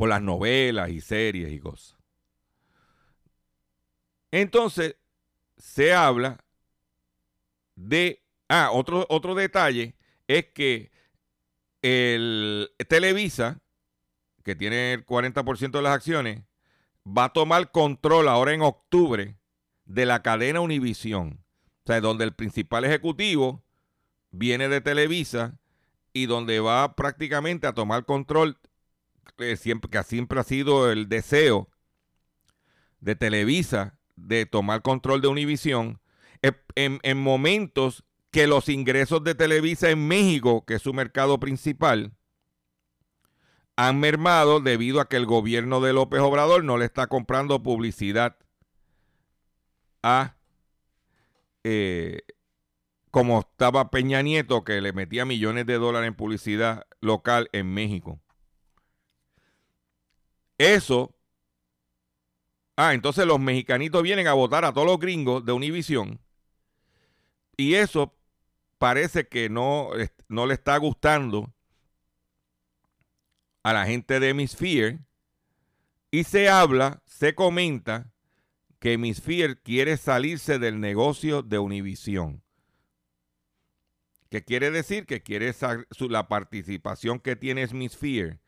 Por 0.00 0.08
las 0.08 0.22
novelas 0.22 0.88
y 0.88 1.02
series 1.02 1.52
y 1.52 1.58
cosas. 1.58 1.94
Entonces, 4.30 4.96
se 5.58 5.92
habla 5.92 6.42
de... 7.74 8.24
Ah, 8.48 8.70
otro, 8.72 9.04
otro 9.10 9.34
detalle 9.34 9.94
es 10.26 10.46
que 10.54 10.90
el 11.82 12.70
Televisa, 12.88 13.60
que 14.42 14.56
tiene 14.56 14.94
el 14.94 15.04
40% 15.04 15.70
de 15.70 15.82
las 15.82 15.92
acciones, 15.92 16.44
va 17.06 17.24
a 17.24 17.32
tomar 17.34 17.70
control 17.70 18.30
ahora 18.30 18.54
en 18.54 18.62
octubre 18.62 19.36
de 19.84 20.06
la 20.06 20.22
cadena 20.22 20.62
Univisión. 20.62 21.44
O 21.84 21.88
sea, 21.88 22.00
donde 22.00 22.24
el 22.24 22.32
principal 22.32 22.86
ejecutivo 22.86 23.62
viene 24.30 24.70
de 24.70 24.80
Televisa 24.80 25.58
y 26.14 26.24
donde 26.24 26.58
va 26.60 26.96
prácticamente 26.96 27.66
a 27.66 27.74
tomar 27.74 28.06
control, 28.06 28.56
siempre, 29.56 29.90
que 29.90 30.02
siempre 30.02 30.40
ha 30.40 30.44
sido 30.44 30.90
el 30.90 31.08
deseo 31.08 31.68
de 33.00 33.16
Televisa 33.16 33.98
de 34.16 34.46
tomar 34.46 34.82
control 34.82 35.20
de 35.20 35.28
Univisión, 35.28 36.00
en, 36.42 37.00
en 37.02 37.22
momentos 37.22 38.04
que 38.30 38.46
los 38.46 38.68
ingresos 38.68 39.24
de 39.24 39.34
Televisa 39.34 39.90
en 39.90 40.06
México, 40.06 40.64
que 40.64 40.74
es 40.74 40.82
su 40.82 40.92
mercado 40.92 41.40
principal, 41.40 42.12
han 43.76 43.98
mermado 43.98 44.60
debido 44.60 45.00
a 45.00 45.08
que 45.08 45.16
el 45.16 45.26
gobierno 45.26 45.80
de 45.80 45.92
López 45.92 46.20
Obrador 46.20 46.64
no 46.64 46.76
le 46.76 46.84
está 46.84 47.06
comprando 47.06 47.62
publicidad 47.62 48.36
a 50.02 50.36
eh, 51.64 52.20
como 53.10 53.40
estaba 53.40 53.90
Peña 53.90 54.22
Nieto 54.22 54.64
que 54.64 54.80
le 54.80 54.92
metía 54.92 55.24
millones 55.24 55.66
de 55.66 55.78
dólares 55.78 56.08
en 56.08 56.14
publicidad 56.14 56.86
local 57.00 57.48
en 57.52 57.72
México. 57.72 58.20
Eso. 60.60 61.16
Ah, 62.76 62.92
entonces 62.92 63.24
los 63.24 63.40
mexicanitos 63.40 64.02
vienen 64.02 64.26
a 64.26 64.34
votar 64.34 64.66
a 64.66 64.74
todos 64.74 64.86
los 64.86 64.98
gringos 64.98 65.42
de 65.42 65.52
Univisión. 65.52 66.20
Y 67.56 67.76
eso 67.76 68.14
parece 68.76 69.26
que 69.26 69.48
no, 69.48 69.88
no 70.28 70.44
le 70.44 70.52
está 70.52 70.76
gustando 70.76 71.50
a 73.62 73.72
la 73.72 73.86
gente 73.86 74.20
de 74.20 74.48
Fear. 74.48 74.98
Y 76.10 76.24
se 76.24 76.50
habla, 76.50 77.02
se 77.06 77.34
comenta 77.34 78.12
que 78.80 78.98
Fear 79.14 79.62
quiere 79.62 79.96
salirse 79.96 80.58
del 80.58 80.78
negocio 80.78 81.40
de 81.40 81.58
Univisión. 81.58 82.42
¿Qué 84.28 84.44
quiere 84.44 84.70
decir? 84.70 85.06
Que 85.06 85.22
quiere 85.22 85.54
la 86.00 86.28
participación 86.28 87.18
que 87.18 87.34
tiene 87.34 87.66
Fear 87.66 88.40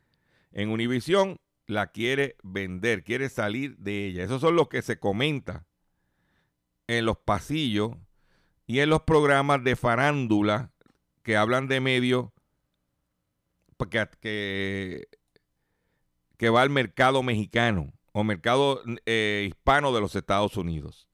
en 0.51 0.69
Univisión, 0.69 1.39
la 1.67 1.87
quiere 1.87 2.37
vender, 2.43 3.03
quiere 3.03 3.29
salir 3.29 3.77
de 3.77 4.07
ella. 4.07 4.23
Eso 4.23 4.39
son 4.39 4.55
lo 4.55 4.69
que 4.69 4.81
se 4.81 4.99
comenta 4.99 5.65
en 6.87 7.05
los 7.05 7.17
pasillos 7.17 7.91
y 8.65 8.79
en 8.79 8.89
los 8.89 9.03
programas 9.03 9.63
de 9.63 9.75
farándula 9.75 10.71
que 11.23 11.37
hablan 11.37 11.67
de 11.67 11.79
medios 11.79 12.29
que, 13.89 15.07
que, 16.37 16.49
va 16.49 16.61
al 16.61 16.69
mercado 16.69 17.23
mexicano 17.23 17.93
o 18.11 18.23
mercado 18.23 18.81
eh, 19.05 19.45
hispano 19.49 19.93
de 19.93 20.01
los 20.01 20.15
Estados 20.15 20.55
Unidos. 20.57 21.07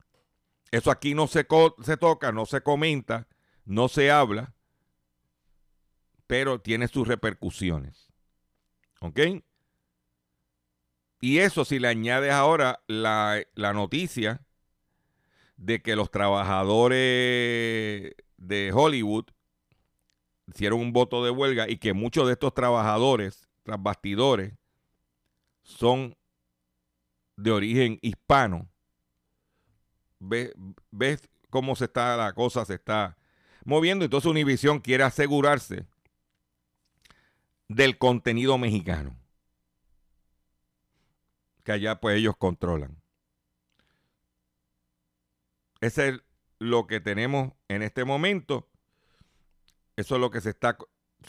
Eso 0.72 0.92
aquí 0.92 1.16
no 1.16 1.28
se, 1.28 1.48
se 1.84 1.98
toca, 1.98 2.32
no 2.32 2.46
se 2.46 2.62
comenta, 2.62 3.28
no 3.66 3.88
se 3.88 4.12
habla, 4.12 4.54
pero 6.28 6.62
tiene 6.62 6.88
sus 6.88 7.08
repercusiones. 7.08 8.12
¿Ok? 9.02 9.20
Y 11.22 11.40
eso 11.40 11.66
si 11.66 11.80
le 11.80 11.88
añades 11.88 12.32
ahora 12.32 12.82
la, 12.88 13.44
la 13.56 13.74
noticia 13.74 14.42
de 15.58 15.82
que 15.82 15.96
los 15.96 16.10
trabajadores 16.12 16.96
de 18.38 18.72
Hollywood 18.74 19.26
hicieron 20.48 20.80
un 20.80 20.94
voto 20.94 21.24
de 21.24 21.32
huelga 21.32 21.70
y 21.70 21.78
que 21.78 21.94
muchos 21.94 22.26
de 22.28 22.34
estos 22.34 22.54
trabajadores, 22.54 23.48
tras 23.64 23.82
bastidores, 23.82 24.54
son 25.64 26.16
de 27.36 27.52
origen 27.52 28.00
hispano. 28.02 28.70
¿Ves, 30.20 30.54
¿Ves 30.92 31.22
cómo 31.50 31.76
se 31.76 31.86
está 31.86 32.16
la 32.18 32.34
cosa? 32.34 32.66
Se 32.66 32.76
está 32.76 33.18
moviendo. 33.66 34.06
Entonces 34.06 34.30
Univision 34.30 34.80
quiere 34.80 35.04
asegurarse 35.04 35.86
del 37.68 37.98
contenido 37.98 38.58
mexicano. 38.58 39.19
Que 41.70 41.74
allá 41.74 42.00
pues 42.00 42.18
ellos 42.18 42.34
controlan. 42.36 43.00
Ese 45.82 46.10
es 46.10 46.22
lo 46.58 46.88
que 46.88 47.00
tenemos 47.00 47.54
en 47.68 47.84
este 47.84 48.06
momento. 48.06 48.72
Eso 49.96 50.16
es 50.16 50.22
lo 50.22 50.32
que 50.32 50.42
se 50.42 50.50
está 50.50 50.80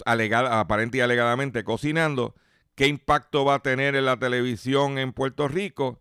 alegada, 0.06 0.58
aparente 0.58 0.96
y 0.96 1.02
alegadamente 1.02 1.62
cocinando. 1.62 2.34
¿Qué 2.74 2.86
impacto 2.86 3.44
va 3.44 3.56
a 3.56 3.62
tener 3.62 3.94
en 3.94 4.06
la 4.06 4.18
televisión 4.18 4.96
en 4.96 5.12
Puerto 5.12 5.46
Rico? 5.46 6.00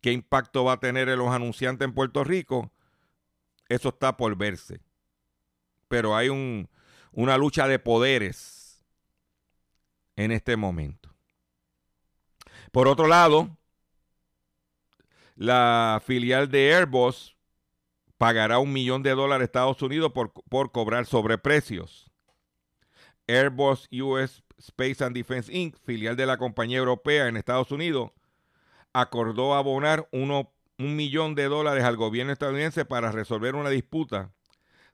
¿Qué 0.00 0.12
impacto 0.12 0.62
va 0.62 0.74
a 0.74 0.78
tener 0.78 1.08
en 1.08 1.18
los 1.18 1.32
anunciantes 1.32 1.84
en 1.84 1.92
Puerto 1.92 2.22
Rico? 2.22 2.70
Eso 3.68 3.88
está 3.88 4.16
por 4.16 4.36
verse. 4.36 4.78
Pero 5.88 6.14
hay 6.14 6.28
una 7.10 7.36
lucha 7.36 7.66
de 7.66 7.80
poderes 7.80 8.84
en 10.14 10.30
este 10.30 10.56
momento. 10.56 11.12
Por 12.70 12.86
otro 12.86 13.08
lado, 13.08 13.56
la 15.40 16.02
filial 16.04 16.50
de 16.50 16.74
Airbus 16.74 17.34
pagará 18.18 18.58
un 18.58 18.74
millón 18.74 19.02
de 19.02 19.14
dólares 19.14 19.44
a 19.44 19.46
Estados 19.46 19.80
Unidos 19.80 20.12
por, 20.12 20.34
por 20.50 20.70
cobrar 20.70 21.06
sobreprecios. 21.06 22.10
Airbus 23.26 23.88
US 23.90 24.42
Space 24.58 25.02
and 25.02 25.16
Defense 25.16 25.50
Inc., 25.50 25.78
filial 25.78 26.14
de 26.14 26.26
la 26.26 26.36
compañía 26.36 26.76
europea 26.76 27.26
en 27.26 27.38
Estados 27.38 27.72
Unidos, 27.72 28.10
acordó 28.92 29.54
abonar 29.54 30.06
uno, 30.12 30.52
un 30.78 30.94
millón 30.94 31.34
de 31.34 31.44
dólares 31.44 31.84
al 31.84 31.96
gobierno 31.96 32.34
estadounidense 32.34 32.84
para 32.84 33.10
resolver 33.10 33.54
una 33.54 33.70
disputa 33.70 34.34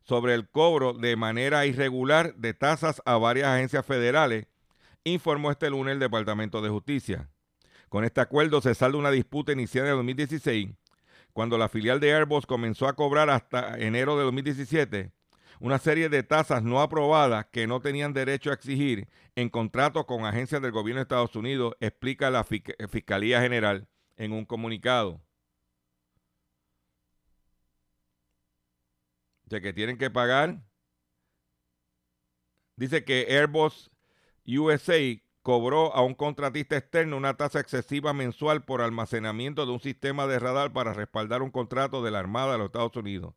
sobre 0.05 0.35
el 0.35 0.49
cobro 0.49 0.93
de 0.93 1.17
manera 1.17 1.67
irregular 1.67 2.37
de 2.37 2.55
tasas 2.55 3.03
a 3.05 3.17
varias 3.17 3.49
agencias 3.49 3.85
federales, 3.85 4.47
informó 5.03 5.51
este 5.51 5.71
lunes 5.71 5.95
el 5.95 5.99
Departamento 5.99 6.63
de 6.63 6.69
Justicia. 6.69 7.31
Con 7.89 8.05
este 8.05 8.21
acuerdo 8.21 8.61
se 8.61 8.75
salda 8.75 8.99
una 8.99 9.11
disputa 9.11 9.53
iniciada 9.53 9.91
en 9.91 9.97
2016 9.97 10.71
cuando 11.33 11.59
la 11.59 11.69
filial 11.69 12.01
de 12.01 12.15
Airbus 12.15 12.47
comenzó 12.47 12.89
a 12.89 12.97
cobrar 12.97 13.29
hasta 13.31 13.79
enero 13.79 14.17
de 14.17 14.25
2017 14.25 15.13
una 15.61 15.79
serie 15.79 16.09
de 16.09 16.23
tasas 16.23 16.63
no 16.63 16.81
aprobadas 16.81 17.47
que 17.47 17.67
no 17.67 17.81
tenían 17.81 18.13
derecho 18.13 18.51
a 18.51 18.55
exigir 18.55 19.09
en 19.35 19.49
contrato 19.49 20.07
con 20.07 20.25
agencias 20.25 20.63
del 20.63 20.73
gobierno 20.73 20.99
de 20.99 21.03
Estados 21.03 21.37
Unidos, 21.37 21.75
explica 21.81 22.31
la 22.31 22.45
Fiscalía 22.45 23.41
General 23.41 23.89
en 24.17 24.33
un 24.33 24.45
comunicado. 24.45 25.21
De 29.45 29.61
que 29.61 29.73
tienen 29.73 29.97
que 29.97 30.11
pagar. 30.11 30.63
Dice 32.77 33.05
que 33.05 33.27
Airbus 33.31 33.91
USA 34.47 34.99
cobró 35.47 35.95
a 35.95 36.03
un 36.03 36.15
contratista 36.15 36.77
externo 36.77 37.17
una 37.17 37.37
tasa 37.37 37.61
excesiva 37.61 38.13
mensual 38.13 38.65
por 38.65 38.83
almacenamiento 38.83 39.65
de 39.65 39.71
un 39.71 39.79
sistema 39.79 40.27
de 40.27 40.41
radar 40.41 40.73
para 40.73 40.93
respaldar 40.93 41.41
un 41.41 41.53
contrato 41.53 42.03
de 42.03 42.11
la 42.11 42.19
Armada 42.19 42.51
de 42.51 42.59
los 42.59 42.67
Estados 42.67 42.97
Unidos. 42.97 43.33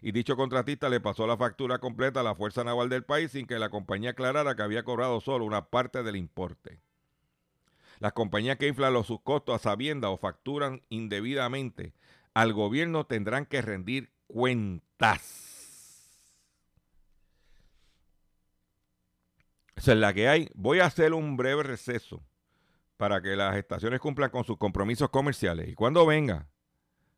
Y 0.00 0.10
dicho 0.10 0.34
contratista 0.34 0.88
le 0.88 0.98
pasó 0.98 1.24
la 1.24 1.36
factura 1.36 1.78
completa 1.78 2.18
a 2.18 2.22
la 2.24 2.34
Fuerza 2.34 2.64
Naval 2.64 2.88
del 2.88 3.04
país 3.04 3.30
sin 3.30 3.46
que 3.46 3.60
la 3.60 3.68
compañía 3.70 4.10
aclarara 4.10 4.56
que 4.56 4.62
había 4.62 4.82
cobrado 4.82 5.20
solo 5.20 5.44
una 5.44 5.66
parte 5.66 6.02
del 6.02 6.16
importe. 6.16 6.80
Las 8.00 8.12
compañías 8.12 8.56
que 8.56 8.66
inflan 8.66 8.92
los 8.92 9.06
sus 9.06 9.20
costos 9.20 9.54
a 9.54 9.58
sabienda 9.60 10.10
o 10.10 10.16
facturan 10.16 10.82
indebidamente 10.88 11.94
al 12.34 12.54
gobierno 12.54 13.06
tendrán 13.06 13.46
que 13.46 13.62
rendir 13.62 14.10
cuentas. 14.26 15.51
Esa 19.76 19.92
es 19.92 19.98
la 19.98 20.12
que 20.12 20.28
hay. 20.28 20.48
Voy 20.54 20.80
a 20.80 20.86
hacer 20.86 21.14
un 21.14 21.36
breve 21.36 21.62
receso 21.62 22.22
para 22.96 23.20
que 23.20 23.34
las 23.34 23.56
estaciones 23.56 24.00
cumplan 24.00 24.30
con 24.30 24.44
sus 24.44 24.58
compromisos 24.58 25.10
comerciales. 25.10 25.68
Y 25.68 25.74
cuando 25.74 26.06
venga, 26.06 26.48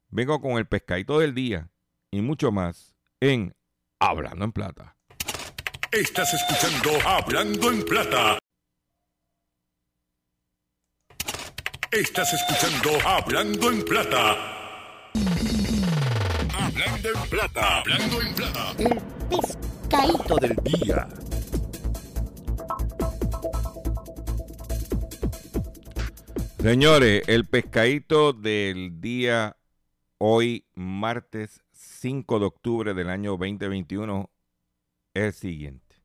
vengo 0.08 0.40
con 0.40 0.52
el 0.52 0.66
pescadito 0.66 1.18
del 1.18 1.34
día 1.34 1.68
y 2.10 2.22
mucho 2.22 2.52
más 2.52 2.94
en 3.20 3.54
Hablando 3.98 4.44
en 4.44 4.52
Plata. 4.52 4.96
Estás 5.90 6.32
escuchando 6.34 6.90
Hablando 7.06 7.70
en 7.70 7.84
Plata. 7.84 8.38
Estás 11.90 12.32
escuchando 12.32 12.90
Hablando 13.06 13.70
en 13.70 13.84
Plata. 13.84 14.32
Hablando 16.52 17.08
en 17.08 17.30
Plata. 17.30 17.78
Hablando 17.78 18.20
en 18.20 18.34
Plata. 18.34 18.74
El 18.78 19.00
pescadito 19.28 20.36
del 20.36 20.56
día. 20.64 21.08
Señores, 26.64 27.22
el 27.26 27.44
pescadito 27.44 28.32
del 28.32 29.02
día 29.02 29.58
hoy, 30.16 30.64
martes 30.72 31.62
5 31.72 32.38
de 32.38 32.46
octubre 32.46 32.94
del 32.94 33.10
año 33.10 33.32
2021, 33.32 34.30
es 35.12 35.22
el 35.24 35.32
siguiente. 35.34 35.96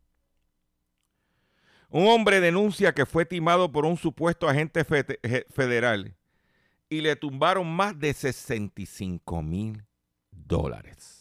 Un 1.90 2.08
hombre 2.10 2.42
denuncia 2.42 2.94
que 2.94 3.06
fue 3.06 3.26
timado 3.26 3.72
por 3.72 3.86
un 3.86 3.96
supuesto 3.96 4.50
agente 4.50 4.84
federal 4.84 6.18
y 6.90 7.00
le 7.00 7.16
tumbaron 7.16 7.66
más 7.74 7.98
de 7.98 8.14
65 8.14 9.42
mil 9.42 9.86
dólares. 10.30 11.19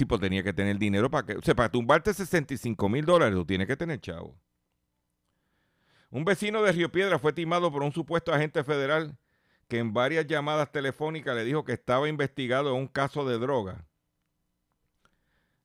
Tipo 0.00 0.18
tenía 0.18 0.42
que 0.42 0.54
tener 0.54 0.78
dinero 0.78 1.10
para 1.10 1.26
que, 1.26 1.36
o 1.36 1.42
sea, 1.42 1.54
para 1.54 1.70
tumbarte 1.70 2.14
65 2.14 2.88
mil 2.88 3.04
dólares, 3.04 3.34
tú 3.34 3.44
tienes 3.44 3.66
que 3.66 3.76
tener 3.76 4.00
chavo. 4.00 4.34
Un 6.10 6.24
vecino 6.24 6.62
de 6.62 6.72
Río 6.72 6.90
Piedra 6.90 7.18
fue 7.18 7.34
timado 7.34 7.70
por 7.70 7.82
un 7.82 7.92
supuesto 7.92 8.32
agente 8.32 8.64
federal 8.64 9.18
que 9.68 9.78
en 9.78 9.92
varias 9.92 10.26
llamadas 10.26 10.72
telefónicas 10.72 11.36
le 11.36 11.44
dijo 11.44 11.64
que 11.64 11.74
estaba 11.74 12.08
investigado 12.08 12.70
en 12.70 12.76
un 12.76 12.88
caso 12.88 13.24
de 13.28 13.38
droga. 13.38 13.84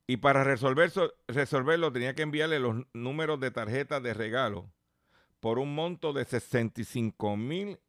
Y 0.06 0.18
para 0.18 0.44
resolver 0.44 0.92
so- 0.92 1.14
resolverlo 1.30 1.92
tenía 1.94 2.14
que 2.14 2.22
enviarle 2.24 2.60
los 2.60 2.76
números 2.94 3.40
de 3.40 3.52
tarjetas 3.52 4.04
de 4.04 4.14
regalo 4.14 4.70
por 5.40 5.60
un 5.60 5.74
monto 5.74 6.12
de 6.12 6.26
65 6.26 7.38
mil 7.38 7.80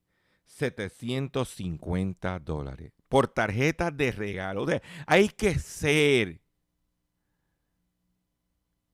750 0.47 2.39
dólares. 2.39 2.93
Por 3.09 3.29
tarjetas 3.29 3.97
de 3.97 4.13
regalo. 4.13 4.65
O 4.65 4.81
hay 5.07 5.29
que 5.29 5.59
ser 5.59 6.41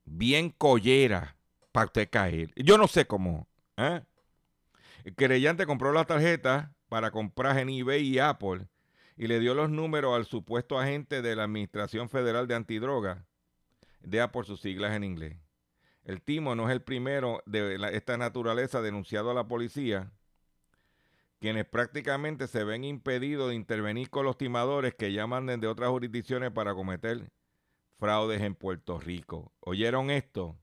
bien 0.04 0.50
collera 0.50 1.36
para 1.72 1.86
usted 1.86 2.08
caer. 2.10 2.52
Yo 2.56 2.76
no 2.78 2.88
sé 2.88 3.06
cómo. 3.06 3.48
¿eh? 3.76 4.02
El 5.04 5.14
querellante 5.14 5.66
compró 5.66 5.92
la 5.92 6.04
tarjeta 6.04 6.74
para 6.88 7.10
comprar 7.10 7.58
en 7.58 7.70
eBay 7.70 8.02
y 8.02 8.18
Apple 8.18 8.68
y 9.16 9.26
le 9.26 9.40
dio 9.40 9.54
los 9.54 9.70
números 9.70 10.14
al 10.16 10.26
supuesto 10.26 10.78
agente 10.78 11.22
de 11.22 11.36
la 11.36 11.44
Administración 11.44 12.08
Federal 12.08 12.46
de 12.46 12.54
Antidroga, 12.54 13.26
DEA 14.00 14.32
por 14.32 14.46
sus 14.46 14.60
siglas 14.60 14.94
en 14.94 15.04
inglés. 15.04 15.36
El 16.04 16.20
timo 16.20 16.54
no 16.54 16.68
es 16.68 16.72
el 16.72 16.82
primero 16.82 17.42
de 17.46 17.78
esta 17.92 18.16
naturaleza 18.16 18.82
denunciado 18.82 19.30
a 19.30 19.34
la 19.34 19.46
policía, 19.46 20.10
quienes 21.42 21.66
prácticamente 21.66 22.46
se 22.46 22.62
ven 22.62 22.84
impedidos 22.84 23.48
de 23.48 23.56
intervenir 23.56 24.08
con 24.10 24.24
los 24.24 24.38
timadores 24.38 24.94
que 24.94 25.12
llaman 25.12 25.46
desde 25.46 25.66
otras 25.66 25.90
jurisdicciones 25.90 26.52
para 26.52 26.72
cometer 26.72 27.32
fraudes 27.98 28.40
en 28.42 28.54
Puerto 28.54 29.00
Rico. 29.00 29.52
¿Oyeron 29.58 30.10
esto? 30.10 30.56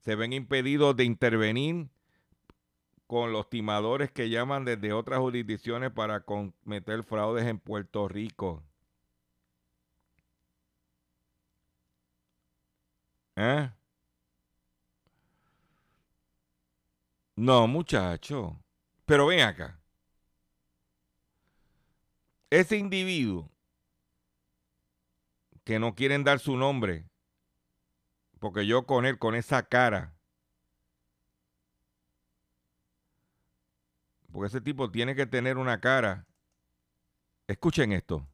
Se 0.00 0.14
ven 0.14 0.32
impedidos 0.32 0.96
de 0.96 1.04
intervenir 1.04 1.90
con 3.06 3.30
los 3.30 3.50
timadores 3.50 4.10
que 4.10 4.30
llaman 4.30 4.64
desde 4.64 4.94
otras 4.94 5.20
jurisdicciones 5.20 5.90
para 5.92 6.20
cometer 6.20 7.02
fraudes 7.04 7.44
en 7.46 7.58
Puerto 7.58 8.08
Rico. 8.08 8.62
¿Eh? 13.36 13.70
No, 17.36 17.66
muchacho. 17.68 18.56
Pero 19.08 19.26
ven 19.26 19.40
acá. 19.40 19.80
Ese 22.50 22.76
individuo 22.76 23.50
que 25.64 25.78
no 25.78 25.94
quieren 25.94 26.24
dar 26.24 26.40
su 26.40 26.58
nombre, 26.58 27.08
porque 28.38 28.66
yo 28.66 28.84
con 28.84 29.06
él, 29.06 29.18
con 29.18 29.34
esa 29.34 29.62
cara, 29.62 30.14
porque 34.30 34.48
ese 34.48 34.60
tipo 34.60 34.90
tiene 34.90 35.14
que 35.14 35.24
tener 35.24 35.56
una 35.56 35.80
cara. 35.80 36.26
Escuchen 37.46 37.92
esto. 37.92 38.28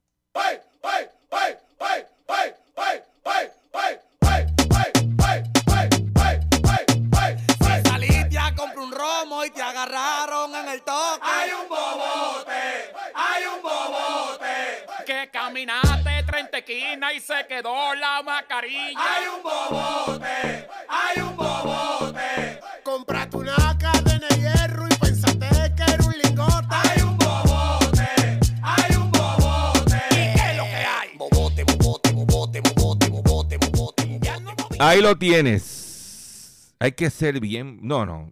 Caminaste 16.65 16.73
30 16.73 16.73
esquinas 16.73 17.15
y 17.15 17.21
se 17.21 17.47
quedó 17.49 17.95
la 17.95 18.23
mascarilla. 18.23 18.99
Hay 18.99 19.25
un 19.29 19.43
bobote, 19.43 20.69
hay 20.89 21.23
un 21.23 21.37
bobote. 21.37 22.61
Compraste 22.83 23.37
una 23.37 23.79
cadena 23.79 24.29
de 24.29 24.37
hierro 24.37 24.87
y 24.89 24.95
pensaste 24.97 25.49
que 25.77 25.83
era 25.83 26.05
un 26.05 26.13
lingote. 26.13 26.67
Hay 26.71 27.03
un 27.03 27.19
bobote, 27.19 28.41
hay 28.63 28.97
un 28.97 29.11
bobote. 29.11 30.03
¿Qué 30.11 30.51
es 30.51 30.57
lo 30.57 30.65
que 30.65 30.77
hay? 30.77 31.17
Bobote, 31.17 31.65
bobote, 31.65 32.13
bobote, 32.13 32.61
bobote, 32.61 33.09
bobote, 33.09 33.57
bobote, 33.59 34.07
bobote. 34.07 34.77
Ahí 34.79 35.01
lo 35.01 35.17
tienes. 35.17 36.75
Hay 36.79 36.93
que 36.93 37.11
ser 37.11 37.41
bien. 37.41 37.79
No, 37.83 38.05
no. 38.05 38.31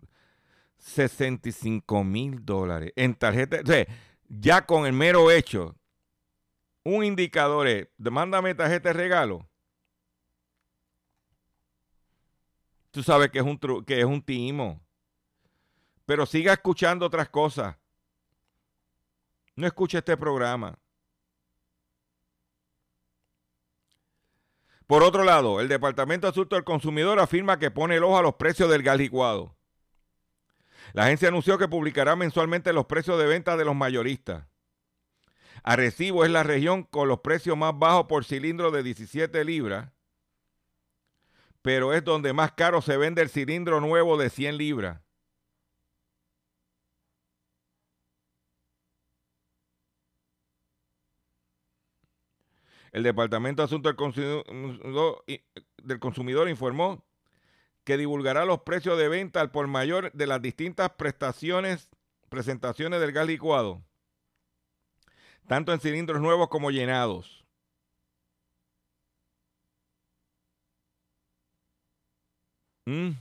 65 0.78 2.04
mil 2.04 2.44
dólares 2.44 2.92
en 2.96 3.14
tarjeta. 3.14 3.60
O 3.62 3.66
sea, 3.66 3.86
ya 4.28 4.66
con 4.66 4.84
el 4.86 4.92
mero 4.92 5.30
hecho, 5.30 5.76
un 6.84 7.04
indicador 7.04 7.66
es: 7.66 7.88
mándame 7.98 8.54
tarjeta 8.54 8.90
de 8.90 8.92
regalo. 8.94 9.48
Tú 12.90 13.02
sabes 13.02 13.30
que 13.30 13.38
es 13.38 13.44
un, 13.44 13.58
que 13.84 14.00
es 14.00 14.04
un 14.04 14.22
timo. 14.22 14.82
Pero 16.04 16.26
siga 16.26 16.52
escuchando 16.52 17.06
otras 17.06 17.28
cosas. 17.28 17.76
No 19.56 19.66
escuche 19.66 19.98
este 19.98 20.16
programa. 20.16 20.78
Por 24.86 25.02
otro 25.02 25.24
lado, 25.24 25.60
el 25.60 25.68
Departamento 25.68 26.26
de 26.26 26.32
Asuntos 26.32 26.56
del 26.56 26.64
Consumidor 26.64 27.18
afirma 27.18 27.58
que 27.58 27.70
pone 27.70 27.96
el 27.96 28.04
ojo 28.04 28.18
a 28.18 28.22
los 28.22 28.34
precios 28.34 28.68
del 28.68 28.82
gas 28.82 28.98
licuado. 28.98 29.56
La 30.92 31.04
agencia 31.04 31.28
anunció 31.28 31.56
que 31.56 31.68
publicará 31.68 32.14
mensualmente 32.14 32.74
los 32.74 32.84
precios 32.84 33.18
de 33.18 33.26
venta 33.26 33.56
de 33.56 33.64
los 33.64 33.74
mayoristas. 33.74 34.44
Arecibo 35.62 36.25
es 36.25 36.31
la 36.31 36.42
región 36.42 36.83
con 36.83 37.09
los 37.09 37.20
precios 37.20 37.57
más 37.57 37.79
bajos 37.79 38.07
por 38.07 38.25
cilindro 38.25 38.70
de 38.70 38.83
17 38.83 39.44
libras, 39.44 39.92
pero 41.62 41.92
es 41.92 42.05
donde 42.05 42.33
más 42.33 42.53
caro 42.53 42.83
se 42.83 42.96
vende 42.96 43.22
el 43.22 43.29
cilindro 43.31 43.81
nuevo 43.81 44.16
de 44.16 44.31
100 44.31 44.57
libras. 44.57 45.01
El 52.90 53.05
Departamento 53.05 53.62
de 53.62 53.66
Asuntos 53.66 53.90
del 53.90 53.96
Consumidor, 53.96 55.25
del 55.83 55.98
Consumidor 56.01 56.48
informó 56.48 57.07
que 57.85 57.96
divulgará 57.96 58.44
los 58.44 58.62
precios 58.62 58.98
de 58.98 59.09
venta 59.09 59.40
al 59.40 59.51
por 59.51 59.66
mayor 59.66 60.12
de 60.12 60.27
las 60.27 60.42
distintas 60.42 60.90
prestaciones, 60.90 61.88
presentaciones 62.29 63.01
del 63.01 63.12
gas 63.12 63.27
licuado, 63.27 63.83
tanto 65.46 65.72
en 65.72 65.81
cilindros 65.81 66.20
nuevos 66.20 66.48
como 66.48 66.70
llenados. 66.70 67.44
Mm. 72.87 73.12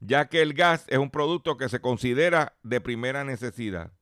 Ya 0.00 0.28
que 0.28 0.42
el 0.42 0.54
gas 0.54 0.84
es 0.88 0.98
un 0.98 1.10
producto 1.10 1.56
que 1.56 1.68
se 1.68 1.80
considera 1.80 2.56
de 2.62 2.80
primera 2.80 3.24
necesidad. 3.24 3.92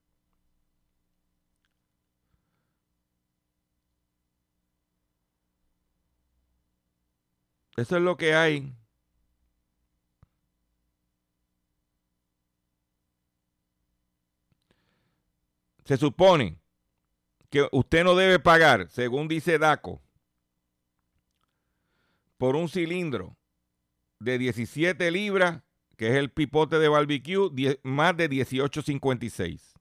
Eso 7.76 7.96
es 7.96 8.02
lo 8.02 8.16
que 8.16 8.34
hay. 8.34 8.79
Se 15.90 15.96
supone 15.96 16.56
que 17.48 17.68
usted 17.72 18.04
no 18.04 18.14
debe 18.14 18.38
pagar, 18.38 18.88
según 18.90 19.26
dice 19.26 19.58
DACO, 19.58 20.00
por 22.38 22.54
un 22.54 22.68
cilindro 22.68 23.36
de 24.20 24.38
17 24.38 25.10
libras, 25.10 25.64
que 25.96 26.10
es 26.10 26.14
el 26.14 26.30
pipote 26.30 26.78
de 26.78 26.88
barbecue, 26.88 27.80
más 27.82 28.16
de 28.16 28.30
18.56. 28.30 29.72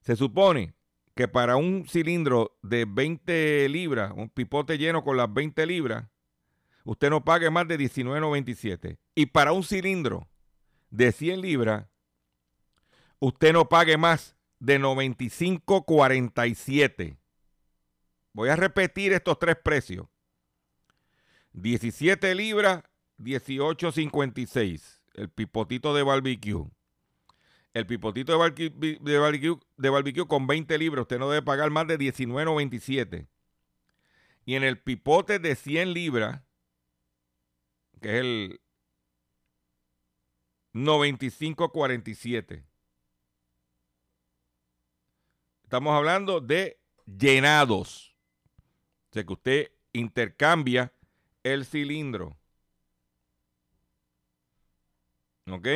Se 0.00 0.16
supone 0.16 0.72
que 1.14 1.28
para 1.28 1.56
un 1.56 1.86
cilindro 1.86 2.56
de 2.62 2.86
20 2.88 3.68
libras, 3.68 4.14
un 4.16 4.30
pipote 4.30 4.78
lleno 4.78 5.04
con 5.04 5.18
las 5.18 5.30
20 5.30 5.66
libras, 5.66 6.08
usted 6.84 7.10
no 7.10 7.22
pague 7.26 7.50
más 7.50 7.68
de 7.68 7.78
19.97. 7.78 8.96
Y 9.14 9.26
para 9.26 9.52
un 9.52 9.64
cilindro 9.64 10.30
de 10.88 11.12
100 11.12 11.42
libras, 11.42 11.86
usted 13.20 13.52
no 13.52 13.68
pague 13.68 13.98
más 13.98 14.37
de 14.60 14.80
95.47. 14.80 17.18
Voy 18.32 18.48
a 18.48 18.56
repetir 18.56 19.12
estos 19.12 19.38
tres 19.38 19.56
precios. 19.56 20.06
17 21.52 22.34
libras, 22.34 22.82
18.56. 23.18 25.00
El 25.14 25.28
pipotito 25.30 25.94
de 25.94 26.02
barbecue. 26.02 26.66
El 27.74 27.86
pipotito 27.86 28.32
de 28.32 28.38
barbecue, 28.38 28.98
de 29.00 29.18
barbecue, 29.18 29.58
de 29.76 29.90
barbecue 29.90 30.26
con 30.26 30.46
20 30.46 30.78
libras, 30.78 31.02
usted 31.02 31.18
no 31.18 31.30
debe 31.30 31.44
pagar 31.44 31.70
más 31.70 31.86
de 31.86 31.98
19.97. 31.98 33.28
Y 34.44 34.54
en 34.54 34.64
el 34.64 34.78
pipote 34.78 35.38
de 35.38 35.54
100 35.54 35.92
libras, 35.92 36.42
que 38.00 38.08
es 38.08 38.20
el 38.20 38.60
95.47. 40.74 42.67
Estamos 45.68 45.94
hablando 45.94 46.40
de 46.40 46.80
llenados. 47.04 48.16
O 49.10 49.12
sea 49.12 49.22
que 49.22 49.32
usted 49.34 49.72
intercambia 49.92 50.94
el 51.42 51.66
cilindro. 51.66 52.38
¿Ok? 55.46 55.68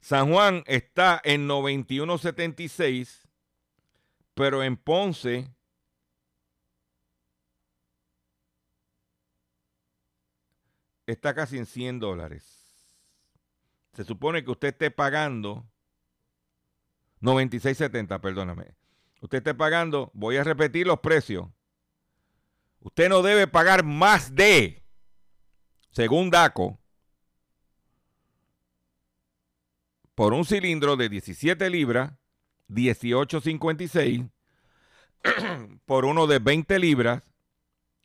San 0.00 0.30
Juan 0.30 0.62
está 0.68 1.20
en 1.24 1.48
91.76, 1.48 3.26
pero 4.34 4.62
en 4.62 4.76
Ponce 4.76 5.52
está 11.04 11.34
casi 11.34 11.58
en 11.58 11.66
100 11.66 11.98
dólares. 11.98 12.57
Se 13.98 14.04
supone 14.04 14.44
que 14.44 14.52
usted 14.52 14.68
esté 14.68 14.92
pagando 14.92 15.68
96.70, 17.20 18.20
perdóname. 18.20 18.76
Usted 19.20 19.38
esté 19.38 19.54
pagando, 19.54 20.12
voy 20.14 20.36
a 20.36 20.44
repetir 20.44 20.86
los 20.86 21.00
precios. 21.00 21.48
Usted 22.78 23.08
no 23.08 23.22
debe 23.22 23.48
pagar 23.48 23.82
más 23.82 24.36
de, 24.36 24.84
según 25.90 26.30
DACO, 26.30 26.78
por 30.14 30.32
un 30.32 30.44
cilindro 30.44 30.94
de 30.94 31.08
17 31.08 31.68
libras, 31.68 32.12
18.56, 32.68 34.30
por 35.86 36.04
uno 36.04 36.28
de 36.28 36.38
20 36.38 36.78
libras, 36.78 37.24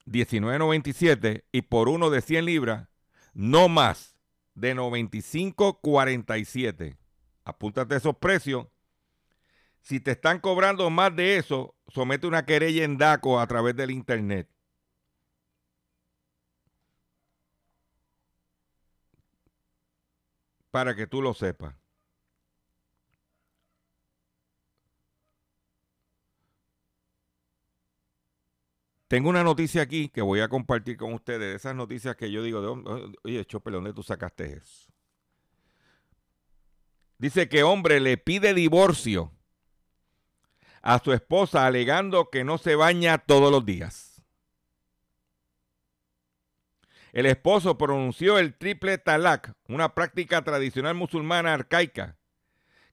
19.97, 0.08 1.43
y 1.51 1.62
por 1.62 1.88
uno 1.88 2.10
de 2.10 2.21
100 2.21 2.45
libras, 2.45 2.88
no 3.36 3.69
más 3.69 4.12
de 4.56 4.76
95.47. 4.76 6.98
Apúntate 7.44 7.96
esos 7.96 8.18
precios. 8.18 8.68
Si 9.82 10.00
te 10.00 10.12
están 10.12 10.39
cobrando 10.39 10.89
más 10.89 11.16
de 11.16 11.38
eso, 11.38 11.76
somete 11.88 12.26
una 12.28 12.46
querella 12.46 12.84
en 12.86 12.98
DACO 12.98 13.39
a 13.39 13.48
través 13.48 13.76
del 13.76 13.92
internet. 13.92 14.50
Para 20.72 20.96
que 20.96 21.06
tú 21.06 21.22
lo 21.22 21.34
sepas. 21.34 21.83
Tengo 29.13 29.30
una 29.30 29.43
noticia 29.43 29.84
aquí 29.84 30.10
que 30.10 30.23
voy 30.23 30.39
a 30.39 30.47
compartir 30.47 30.97
con 30.97 31.13
ustedes, 31.13 31.58
esas 31.58 31.76
noticias 31.76 32.15
que 32.15 32.32
yo 32.32 32.41
digo, 32.41 32.63
de, 32.63 33.13
oye, 33.23 33.45
Chopper, 33.45 33.73
¿dónde 33.73 33.93
tú 33.93 34.02
sacaste 34.02 34.54
eso? 34.54 34.91
Dice 37.19 37.47
que 37.47 37.62
hombre 37.62 37.99
le 37.99 38.17
pide 38.17 38.56
divorcio 38.56 39.32
a 40.82 40.97
su 40.97 41.13
esposa 41.13 41.67
alegando 41.67 42.32
que 42.32 42.43
no 42.43 42.58
se 42.58 42.73
baña 42.73 43.19
todos 43.19 43.52
los 43.52 43.63
días. 43.63 44.23
El 47.12 47.28
esposo 47.28 47.78
pronunció 47.78 48.39
el 48.39 48.56
triple 48.56 48.97
talak, 48.97 49.54
una 49.67 49.93
práctica 49.93 50.43
tradicional 50.43 50.95
musulmana 50.95 51.54
arcaica 51.54 52.17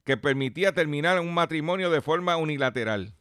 que 0.04 0.18
permitía 0.18 0.74
terminar 0.74 1.18
un 1.18 1.32
matrimonio 1.32 1.88
de 1.88 2.02
forma 2.02 2.36
unilateral. 2.36 3.14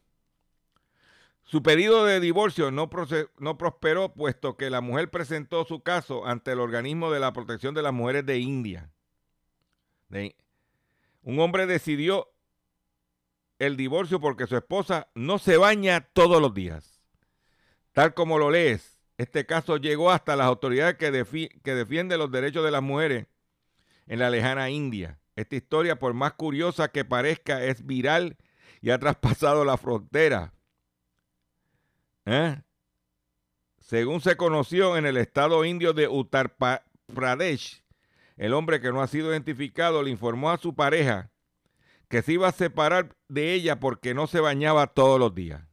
Su 1.49 1.63
pedido 1.63 2.05
de 2.05 2.19
divorcio 2.19 2.69
no, 2.69 2.91
no, 3.39 3.57
prosperó 3.57 4.13
puesto 4.13 4.55
que 4.55 4.69
la 4.69 4.81
mujer 4.81 5.09
presentó 5.09 5.65
su 5.65 5.81
caso 5.81 6.27
ante 6.27 6.51
el 6.51 6.59
organismo 6.59 7.09
de 7.09 7.19
la 7.19 7.33
protección 7.33 7.73
de 7.73 7.81
las 7.81 7.91
mujeres 7.91 8.23
de 8.27 8.37
India. 8.37 8.91
un 11.23 11.39
hombre 11.39 11.65
decidió 11.65 12.31
el 13.57 13.77
divorcio 13.77 14.19
porque 14.19 14.45
su 14.45 14.57
esposa 14.57 15.07
no 15.15 15.39
se 15.39 15.57
baña 15.57 16.01
todos 16.13 16.39
los 16.39 16.53
días. 16.53 17.01
Tal 17.93 18.13
como 18.13 18.37
lo 18.37 18.51
lees, 18.51 18.99
este 19.17 19.47
caso 19.47 19.77
llegó 19.77 20.11
hasta 20.11 20.35
las 20.35 20.45
autoridades 20.45 20.97
que, 20.97 21.49
que 21.63 21.73
defienden 21.73 22.19
los 22.19 22.31
derechos 22.31 22.63
de 22.63 22.69
las 22.69 22.83
mujeres 22.83 23.25
en 24.05 24.19
la 24.19 24.29
lejana 24.29 24.69
India. 24.69 25.19
Esta 25.35 25.55
historia, 25.55 25.97
por 25.97 26.13
más 26.13 26.33
curiosa 26.33 26.91
que 26.91 27.05
parezca, 27.05 27.63
es 27.63 27.87
viral 27.87 28.37
y 28.81 28.91
ha 28.91 28.99
traspasado 28.99 29.65
la 29.65 29.77
frontera 29.77 30.53
¿Eh? 32.31 32.61
Según 33.79 34.21
se 34.21 34.37
conoció 34.37 34.97
en 34.97 35.07
el 35.07 35.17
estado 35.17 35.65
indio 35.65 35.93
de 35.93 36.07
Uttar 36.07 36.55
Pradesh, 37.07 37.83
el 38.37 38.53
hombre 38.53 38.79
que 38.79 38.91
no 38.91 39.01
ha 39.01 39.07
sido 39.07 39.31
identificado 39.31 40.03
le 40.03 40.11
informó 40.11 40.51
a 40.51 40.59
su 40.59 40.75
pareja 40.75 41.31
que 42.07 42.21
se 42.21 42.33
iba 42.33 42.47
a 42.47 42.51
separar 42.51 43.15
de 43.29 43.53
ella 43.53 43.79
porque 43.79 44.13
no 44.13 44.27
se 44.27 44.41
bañaba 44.41 44.85
todos 44.85 45.19
los 45.19 45.33
días. 45.33 45.63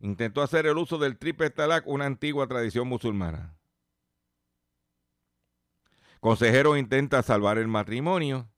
Intentó 0.00 0.40
hacer 0.40 0.64
el 0.64 0.78
uso 0.78 0.96
del 0.96 1.18
triple 1.18 1.50
talak, 1.50 1.86
una 1.86 2.06
antigua 2.06 2.46
tradición 2.46 2.88
musulmana. 2.88 3.54
Consejero 6.20 6.74
intenta 6.74 7.22
salvar 7.22 7.58
el 7.58 7.68
matrimonio. 7.68 8.48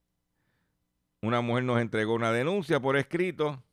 Una 1.21 1.41
mujer 1.41 1.65
nos 1.65 1.81
entregó 1.81 2.15
una 2.15 2.31
denuncia 2.31 2.79
por 2.79 2.97
escrito 2.97 3.65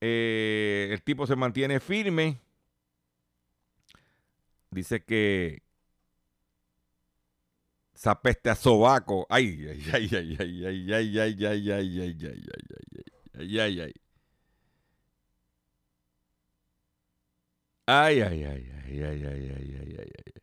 eh, 0.00 0.88
el 0.90 1.02
tipo 1.02 1.26
se 1.26 1.36
mantiene 1.36 1.80
firme. 1.80 2.40
Dice 4.70 5.02
que 5.02 5.62
zapeste 7.96 8.50
a 8.50 8.54
sobaco. 8.54 9.26
Ay, 9.28 9.66
ay, 9.68 9.84
ay, 9.92 10.08
ay, 10.12 10.36
ay, 10.38 10.64
ay, 10.64 10.92
ay, 10.92 11.18
ay, 11.18 11.44
ay, 11.44 11.70
ay, 11.70 11.70
ay, 11.70 12.00
ay, 12.00 12.46
ay, 13.34 13.58
ay, 13.58 13.58
ay, 13.58 13.80
ay. 13.80 13.92
Ay, 17.86 18.20
ay, 18.20 18.44
ay, 18.44 18.70
ay, 18.84 19.02
ay, 19.02 19.24
ay, 19.24 19.24
ay, 19.24 19.76
ay, 19.80 19.96
ay, 19.98 20.10
ay. 20.26 20.42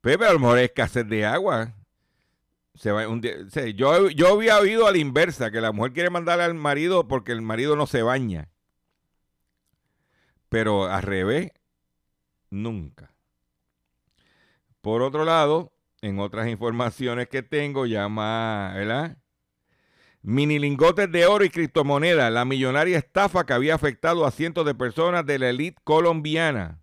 Pepe, 0.00 0.24
a 0.26 0.32
lo 0.32 0.38
mejor 0.40 0.58
es 0.58 0.64
escasez 0.64 1.06
de 1.08 1.24
agua. 1.24 1.74
Se 2.80 2.92
va 2.92 3.06
un 3.06 3.20
yo, 3.20 4.08
yo 4.08 4.28
había 4.28 4.58
oído 4.58 4.86
a 4.86 4.90
la 4.90 4.96
inversa, 4.96 5.50
que 5.50 5.60
la 5.60 5.70
mujer 5.70 5.92
quiere 5.92 6.08
mandarle 6.08 6.44
al 6.44 6.54
marido 6.54 7.06
porque 7.06 7.30
el 7.30 7.42
marido 7.42 7.76
no 7.76 7.86
se 7.86 8.02
baña. 8.02 8.48
Pero 10.48 10.86
al 10.86 11.02
revés, 11.02 11.50
nunca. 12.48 13.12
Por 14.80 15.02
otro 15.02 15.26
lado, 15.26 15.74
en 16.00 16.20
otras 16.20 16.48
informaciones 16.48 17.28
que 17.28 17.42
tengo, 17.42 17.84
ya 17.84 18.08
más, 18.08 18.74
¿verdad? 18.74 19.18
Mini 20.22 20.58
lingotes 20.58 21.12
de 21.12 21.26
oro 21.26 21.44
y 21.44 21.50
criptomonedas, 21.50 22.32
la 22.32 22.46
millonaria 22.46 22.96
estafa 22.96 23.44
que 23.44 23.52
había 23.52 23.74
afectado 23.74 24.24
a 24.24 24.30
cientos 24.30 24.64
de 24.64 24.74
personas 24.74 25.26
de 25.26 25.38
la 25.38 25.50
élite 25.50 25.78
colombiana. 25.84 26.79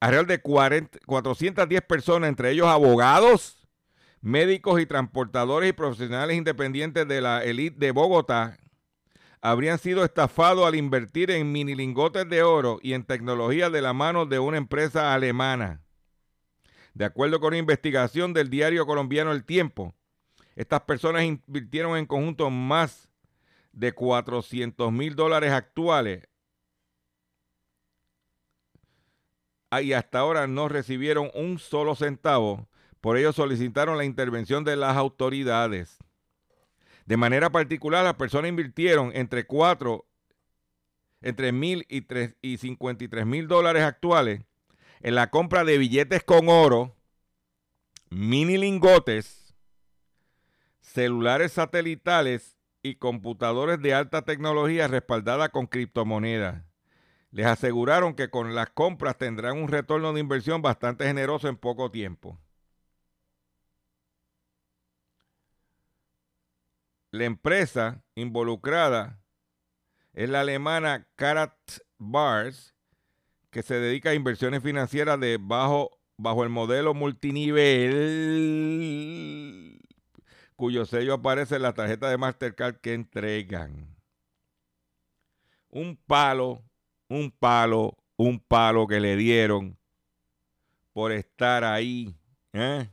Alrededor 0.00 0.26
de 0.26 0.40
410 0.40 1.82
personas, 1.82 2.28
entre 2.28 2.50
ellos 2.50 2.66
abogados, 2.66 3.66
médicos 4.20 4.80
y 4.80 4.86
transportadores 4.86 5.70
y 5.70 5.72
profesionales 5.72 6.36
independientes 6.36 7.06
de 7.06 7.20
la 7.20 7.44
élite 7.44 7.78
de 7.78 7.90
Bogotá, 7.90 8.58
habrían 9.40 9.78
sido 9.78 10.04
estafados 10.04 10.66
al 10.66 10.74
invertir 10.74 11.30
en 11.30 11.52
mini 11.52 11.74
lingotes 11.74 12.28
de 12.28 12.42
oro 12.42 12.78
y 12.82 12.92
en 12.92 13.04
tecnología 13.04 13.70
de 13.70 13.82
la 13.82 13.92
mano 13.92 14.26
de 14.26 14.38
una 14.38 14.56
empresa 14.56 15.14
alemana. 15.14 15.80
De 16.94 17.04
acuerdo 17.04 17.38
con 17.38 17.48
una 17.48 17.58
investigación 17.58 18.32
del 18.32 18.50
diario 18.50 18.84
colombiano 18.86 19.30
El 19.30 19.44
Tiempo, 19.44 19.94
estas 20.56 20.80
personas 20.82 21.22
invirtieron 21.22 21.96
en 21.96 22.06
conjunto 22.06 22.50
más 22.50 23.08
de 23.72 23.92
400 23.92 24.90
mil 24.90 25.14
dólares 25.14 25.52
actuales 25.52 26.28
Ah, 29.57 29.57
y 29.82 29.92
hasta 29.92 30.20
ahora 30.20 30.46
no 30.46 30.68
recibieron 30.68 31.30
un 31.34 31.58
solo 31.58 31.94
centavo. 31.94 32.68
Por 33.00 33.16
ello 33.16 33.32
solicitaron 33.32 33.96
la 33.96 34.04
intervención 34.04 34.64
de 34.64 34.76
las 34.76 34.96
autoridades. 34.96 35.98
De 37.06 37.16
manera 37.16 37.50
particular, 37.50 38.04
las 38.04 38.14
personas 38.14 38.48
invirtieron 38.48 39.12
entre 39.14 39.46
4 39.46 40.04
entre 41.20 41.52
mil 41.52 41.84
y, 41.88 42.06
y 42.42 42.58
53 42.58 43.26
mil 43.26 43.48
dólares 43.48 43.82
actuales 43.82 44.42
en 45.00 45.14
la 45.14 45.30
compra 45.30 45.64
de 45.64 45.78
billetes 45.78 46.22
con 46.22 46.48
oro, 46.48 46.96
mini 48.10 48.58
lingotes, 48.58 49.54
celulares 50.80 51.52
satelitales 51.52 52.56
y 52.82 52.96
computadores 52.96 53.80
de 53.80 53.94
alta 53.94 54.22
tecnología 54.22 54.88
respaldada 54.88 55.50
con 55.50 55.66
criptomonedas. 55.66 56.67
Les 57.30 57.46
aseguraron 57.46 58.14
que 58.14 58.30
con 58.30 58.54
las 58.54 58.70
compras 58.70 59.18
tendrán 59.18 59.58
un 59.58 59.68
retorno 59.68 60.12
de 60.12 60.20
inversión 60.20 60.62
bastante 60.62 61.06
generoso 61.06 61.48
en 61.48 61.56
poco 61.56 61.90
tiempo. 61.90 62.38
La 67.10 67.24
empresa 67.24 68.04
involucrada 68.14 69.18
es 70.12 70.28
la 70.28 70.40
alemana 70.40 71.08
Karat 71.16 71.56
Bars, 71.96 72.74
que 73.50 73.62
se 73.62 73.80
dedica 73.80 74.10
a 74.10 74.14
inversiones 74.14 74.62
financieras 74.62 75.18
de 75.18 75.38
bajo, 75.40 75.98
bajo 76.16 76.44
el 76.44 76.50
modelo 76.50 76.94
multinivel, 76.94 79.80
cuyo 80.56 80.86
sello 80.86 81.14
aparece 81.14 81.56
en 81.56 81.62
la 81.62 81.72
tarjeta 81.72 82.10
de 82.10 82.18
Mastercard 82.18 82.76
que 82.76 82.94
entregan. 82.94 83.96
Un 85.70 85.96
palo, 85.96 86.62
un 87.08 87.30
palo, 87.30 87.96
un 88.16 88.38
palo 88.38 88.86
que 88.86 89.00
le 89.00 89.16
dieron 89.16 89.76
por 90.92 91.12
estar 91.12 91.64
ahí. 91.64 92.14
¿eh? 92.52 92.88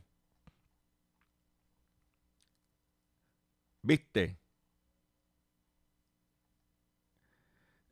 ¿Viste? 3.82 4.36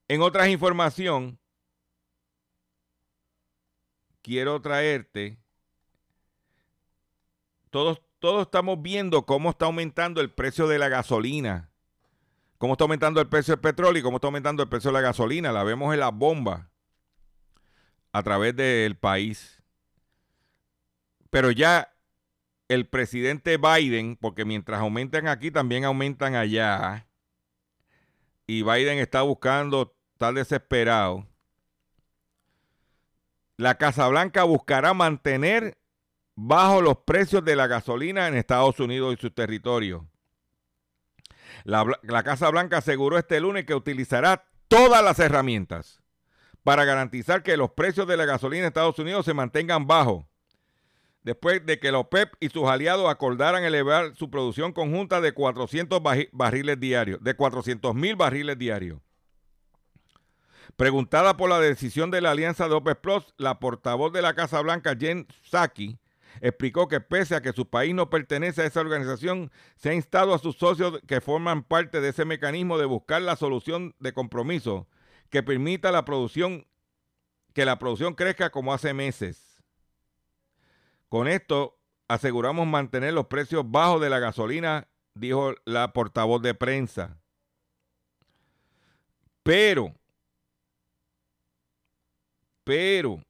En 0.09 0.21
otras 0.23 0.49
información, 0.49 1.39
quiero 4.23 4.61
traerte, 4.61 5.39
todos, 7.71 8.01
todos 8.19 8.43
estamos 8.43 8.81
viendo 8.81 9.25
cómo 9.27 9.51
está 9.51 9.65
aumentando 9.65 10.21
el 10.21 10.31
precio 10.31 10.69
de 10.69 10.79
la 10.79 10.89
gasolina, 10.89 11.71
cómo 12.59 12.75
está 12.75 12.85
aumentando 12.85 13.21
el 13.21 13.29
precio 13.29 13.53
del 13.53 13.61
petróleo 13.61 14.01
y 14.01 14.03
cómo 14.03 14.17
está 14.17 14.29
aumentando 14.29 14.63
el 14.63 14.69
precio 14.69 14.91
de 14.91 14.95
la 14.95 15.01
gasolina. 15.01 15.53
La 15.53 15.65
vemos 15.65 15.93
en 15.93 16.01
las 16.01 16.13
bombas 16.13 16.67
a 18.13 18.23
través 18.23 18.55
del 18.55 18.97
país. 18.97 19.63
Pero 21.31 21.51
ya 21.51 21.93
el 22.69 22.87
presidente 22.87 23.57
Biden, 23.57 24.17
porque 24.17 24.45
mientras 24.45 24.81
aumentan 24.81 25.29
aquí, 25.29 25.51
también 25.51 25.85
aumentan 25.85 26.35
allá. 26.35 27.09
Y 28.47 28.63
Biden 28.63 28.99
está 28.99 29.23
buscando, 29.23 29.97
está 30.13 30.33
desesperado. 30.33 31.27
La 33.57 33.77
Casa 33.77 34.09
Blanca 34.09 34.45
buscará 34.45 34.95
mantener 34.95 35.79
bajo 36.35 36.83
los 36.83 36.99
precios 36.99 37.45
de 37.45 37.57
la 37.57 37.67
gasolina 37.67 38.29
en 38.29 38.35
Estados 38.35 38.81
Unidos 38.81 39.15
y 39.15 39.21
sus 39.21 39.35
territorios. 39.35 40.03
La, 41.65 42.23
Casa 42.23 42.51
Blanca 42.51 42.79
aseguró 42.79 43.19
este 43.19 43.41
lunes 43.41 43.65
que 43.65 43.75
utilizará 43.75 44.45
todas 44.69 45.03
las 45.03 45.19
herramientas 45.19 46.03
para 46.63 46.85
garantizar 46.85 47.43
que 47.43 47.57
los 47.57 47.71
precios 47.71 48.07
de 48.07 48.17
la 48.17 48.27
gasolina 48.27 48.61
en 48.65 48.67
Estados 48.69 48.99
Unidos 48.99 49.25
se 49.25 49.35
mantengan 49.35 49.87
bajos 49.87 50.25
después 51.23 51.65
de 51.65 51.79
que 51.79 51.91
la 51.91 51.99
OPEP 51.99 52.35
y 52.39 52.51
sus 52.51 52.65
aliados 52.69 53.09
acordaran 53.11 53.65
elevar 53.65 54.15
su 54.15 54.31
producción 54.31 54.73
conjunta 54.73 55.23
de 55.23 55.33
400 55.33 56.01
baji- 56.03 56.29
barriles 56.33 56.79
diarios, 56.79 57.23
de 57.23 57.35
400 57.35 57.95
mil 57.95 58.15
barriles 58.15 58.59
diarios. 58.59 59.01
Preguntada 60.77 61.37
por 61.37 61.49
la 61.49 61.61
decisión 61.61 62.11
de 62.11 62.21
la 62.21 62.33
alianza 62.33 62.69
de 62.69 62.75
OPEP 62.75 63.01
Plus, 63.01 63.35
la 63.39 63.59
portavoz 63.59 64.13
de 64.13 64.23
la 64.23 64.35
Casa 64.35 64.61
Blanca, 64.61 64.95
Jen 64.99 65.27
Psaki, 65.45 65.99
explicó 66.41 66.89
que 66.89 67.01
pese 67.01 67.35
a 67.35 67.43
que 67.43 67.53
su 67.53 67.69
país 67.69 67.95
no 67.95 68.11
pertenece 68.11 68.63
a 68.63 68.67
esa 68.67 68.81
organización, 68.81 69.51
se 69.77 69.91
ha 69.91 69.95
instado 69.95 70.35
a 70.35 70.39
sus 70.39 70.57
socios 70.57 71.01
que 71.07 71.21
forman 71.21 71.63
parte 71.63 72.01
de 72.01 72.11
ese 72.11 72.25
mecanismo 72.25 72.79
de 72.79 72.87
buscar 72.87 73.23
la 73.23 73.37
solución 73.37 73.95
de 73.99 74.13
compromiso 74.13 74.89
que 75.31 75.43
permita 75.43 75.91
la 75.91 76.05
producción, 76.05 76.67
que 77.53 77.65
la 77.65 77.79
producción 77.79 78.15
crezca 78.15 78.51
como 78.51 78.73
hace 78.73 78.95
meses. 78.95 79.63
Con 81.09 81.29
esto 81.29 81.79
aseguramos 82.09 82.67
mantener 82.67 83.15
los 83.15 83.27
precios 83.27 83.69
bajos 83.69 84.01
de 84.01 84.11
la 84.11 84.19
gasolina, 84.19 84.89
dijo 85.15 85.55
la 85.65 85.93
portavoz 85.93 86.43
de 86.43 86.55
prensa. 86.55 87.19
Pero, 89.43 89.95
pero, 92.65 93.21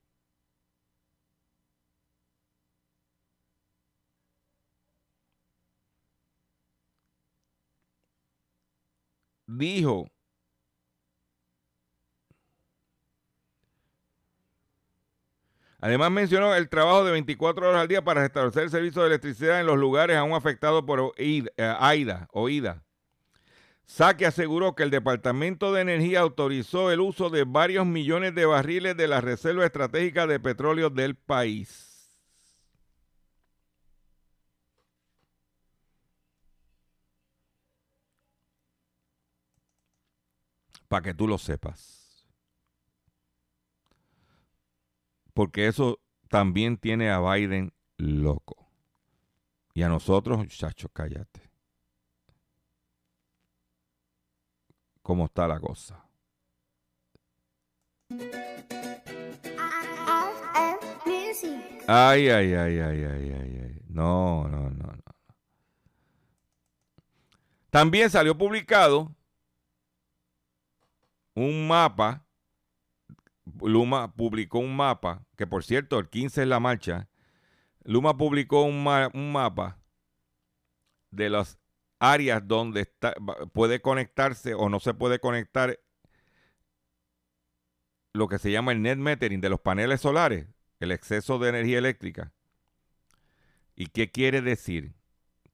dijo 9.46 10.06
Además 15.84 16.10
mencionó 16.10 16.54
el 16.54 16.70
trabajo 16.70 17.04
de 17.04 17.12
24 17.12 17.68
horas 17.68 17.82
al 17.82 17.88
día 17.88 18.02
para 18.02 18.22
restablecer 18.22 18.62
el 18.62 18.70
servicio 18.70 19.02
de 19.02 19.08
electricidad 19.08 19.60
en 19.60 19.66
los 19.66 19.76
lugares 19.76 20.16
aún 20.16 20.32
afectados 20.32 20.82
por 20.84 21.12
eh, 21.18 21.44
AIDA, 21.58 22.26
OIDA. 22.32 22.82
Saque 23.84 24.24
aseguró 24.24 24.74
que 24.74 24.82
el 24.82 24.90
Departamento 24.90 25.74
de 25.74 25.82
Energía 25.82 26.20
autorizó 26.20 26.90
el 26.90 27.00
uso 27.00 27.28
de 27.28 27.44
varios 27.44 27.84
millones 27.84 28.34
de 28.34 28.46
barriles 28.46 28.96
de 28.96 29.08
la 29.08 29.20
Reserva 29.20 29.66
Estratégica 29.66 30.26
de 30.26 30.40
Petróleo 30.40 30.88
del 30.88 31.16
país. 31.16 31.83
Para 40.88 41.02
que 41.02 41.14
tú 41.14 41.26
lo 41.26 41.38
sepas. 41.38 42.26
Porque 45.32 45.66
eso 45.66 46.00
también 46.28 46.76
tiene 46.76 47.10
a 47.10 47.20
Biden 47.20 47.72
loco. 47.96 48.68
Y 49.74 49.82
a 49.82 49.88
nosotros, 49.88 50.38
muchachos, 50.38 50.90
cállate. 50.92 51.50
¿Cómo 55.02 55.26
está 55.26 55.48
la 55.48 55.60
cosa? 55.60 56.04
Ay, 61.86 62.28
ay, 62.28 62.54
ay, 62.54 62.78
ay, 62.78 63.04
ay, 63.04 63.32
ay, 63.32 63.60
ay. 63.62 63.82
No, 63.88 64.48
no, 64.48 64.70
no, 64.70 64.86
no. 64.86 65.14
También 67.70 68.08
salió 68.08 68.38
publicado 68.38 69.14
un 71.34 71.66
mapa. 71.66 72.26
Luma 73.60 74.14
publicó 74.14 74.58
un 74.58 74.74
mapa, 74.74 75.26
que 75.36 75.46
por 75.46 75.64
cierto, 75.64 75.98
el 75.98 76.08
15 76.08 76.42
es 76.42 76.48
la 76.48 76.60
marcha. 76.60 77.08
Luma 77.84 78.16
publicó 78.16 78.62
un, 78.62 78.82
ma- 78.82 79.10
un 79.12 79.32
mapa 79.32 79.78
de 81.10 81.28
las 81.28 81.58
áreas 81.98 82.46
donde 82.46 82.80
está, 82.82 83.14
puede 83.52 83.80
conectarse 83.80 84.54
o 84.54 84.68
no 84.68 84.80
se 84.80 84.94
puede 84.94 85.18
conectar 85.18 85.78
lo 88.14 88.28
que 88.28 88.38
se 88.38 88.50
llama 88.50 88.72
el 88.72 88.80
net 88.82 88.96
metering 88.96 89.40
de 89.40 89.48
los 89.50 89.60
paneles 89.60 90.00
solares, 90.00 90.46
el 90.80 90.92
exceso 90.92 91.38
de 91.38 91.48
energía 91.50 91.78
eléctrica. 91.78 92.32
¿Y 93.76 93.86
qué 93.86 94.10
quiere 94.10 94.40
decir? 94.40 94.94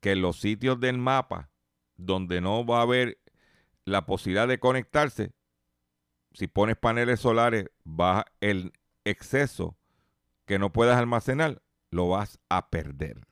Que 0.00 0.12
en 0.12 0.22
los 0.22 0.38
sitios 0.40 0.78
del 0.78 0.98
mapa 0.98 1.50
donde 1.96 2.40
no 2.40 2.64
va 2.64 2.78
a 2.78 2.82
haber 2.82 3.18
la 3.84 4.06
posibilidad 4.06 4.46
de 4.48 4.60
conectarse, 4.60 5.32
si 6.32 6.46
pones 6.46 6.76
paneles 6.76 7.20
solares, 7.20 7.70
baja 7.84 8.24
el 8.40 8.72
exceso 9.04 9.76
que 10.46 10.58
no 10.58 10.72
puedas 10.72 10.98
almacenar, 10.98 11.62
lo 11.90 12.08
vas 12.08 12.38
a 12.48 12.70
perder. 12.70 13.26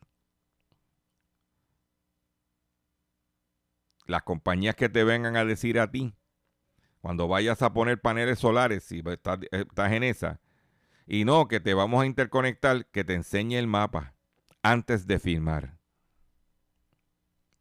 Las 4.07 4.23
compañías 4.23 4.75
que 4.75 4.89
te 4.89 5.05
vengan 5.05 5.37
a 5.37 5.45
decir 5.45 5.79
a 5.79 5.91
ti, 5.91 6.15
cuando 7.01 7.29
vayas 7.29 7.63
a 7.63 7.73
poner 7.73 8.01
paneles 8.01 8.39
solares, 8.39 8.85
si 8.85 9.03
estás, 9.07 9.39
estás 9.51 9.93
en 9.93 10.03
esa, 10.03 10.41
y 11.07 11.25
no, 11.25 11.49
que 11.49 11.61
te 11.61 11.75
vamos 11.75 12.03
a 12.03 12.07
interconectar, 12.07 12.87
que 12.87 13.05
te 13.05 13.15
enseñe 13.15 13.57
el 13.57 13.67
mapa 13.67 14.15
antes 14.63 15.07
de 15.07 15.19
firmar. 15.19 15.79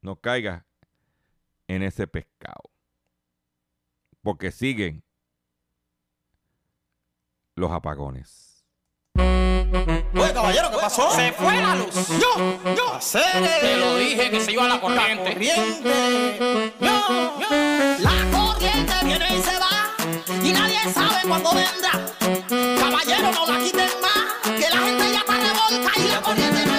No 0.01 0.19
caigas 0.19 0.65
en 1.67 1.83
ese 1.83 2.07
pescado. 2.07 2.71
Porque 4.21 4.51
siguen 4.51 5.03
los 7.57 7.71
apagones. 7.71 8.63
Oye, 9.15 10.33
caballero, 10.33 10.69
¿qué 10.71 10.77
pasó? 10.79 11.11
Se 11.11 11.31
fue 11.33 11.55
la 11.59 11.75
luz. 11.75 12.07
Yo, 12.19 12.75
yo, 12.75 12.93
hacer 12.93 13.43
Te 13.61 13.77
lo 13.77 13.95
dije 13.97 14.29
que 14.29 14.39
se 14.39 14.51
iba 14.51 14.67
la 14.67 14.79
corriente. 14.79 15.33
corriente. 15.33 16.73
Yo, 16.79 17.39
yo. 17.39 17.47
La 17.99 18.37
corriente 18.37 18.93
viene 19.03 19.25
y 19.35 19.41
se 19.41 19.57
va. 19.57 19.91
Y 20.43 20.53
nadie 20.53 20.79
sabe 20.93 21.27
cuándo 21.27 21.49
vendrá. 21.53 21.91
Caballero, 22.79 23.31
no 23.31 23.47
la 23.47 23.59
quiten 23.59 23.89
más, 24.01 24.51
que 24.59 24.69
la 24.69 24.77
gente 24.77 25.11
ya 25.11 25.19
está 25.19 25.33
revolta 25.33 25.99
y 25.99 26.07
la 26.07 26.21
corriente 26.21 26.65
no 26.65 26.76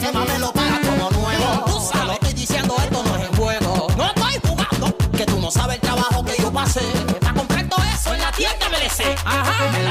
Si 0.00 0.06
me 0.06 0.12
lo 0.12 0.22
quema, 0.22 0.24
me 0.24 0.38
lo 0.38 0.52
paga 0.52 0.80
como 0.80 1.10
nuevo. 1.10 1.64
Tú 1.66 1.80
sabes. 1.92 2.06
Lo 2.06 2.12
estoy 2.14 2.32
diciendo, 2.32 2.74
esto 2.78 3.02
no 3.04 3.16
es 3.16 3.28
en 3.28 3.36
juego. 3.36 3.86
No 3.96 4.06
estoy 4.06 4.40
jugando. 4.48 4.96
Que 5.16 5.26
tú 5.26 5.40
no 5.40 5.50
sabes 5.50 5.76
el 5.76 5.80
trabajo 5.80 6.24
que 6.24 6.40
yo 6.40 6.52
pasé. 6.52 6.80
Está 7.08 7.32
completo 7.34 7.76
eso 7.94 8.14
en 8.14 8.20
la 8.20 8.32
tienda 8.32 8.68
MLC. 8.68 9.18
Ajá. 9.24 9.89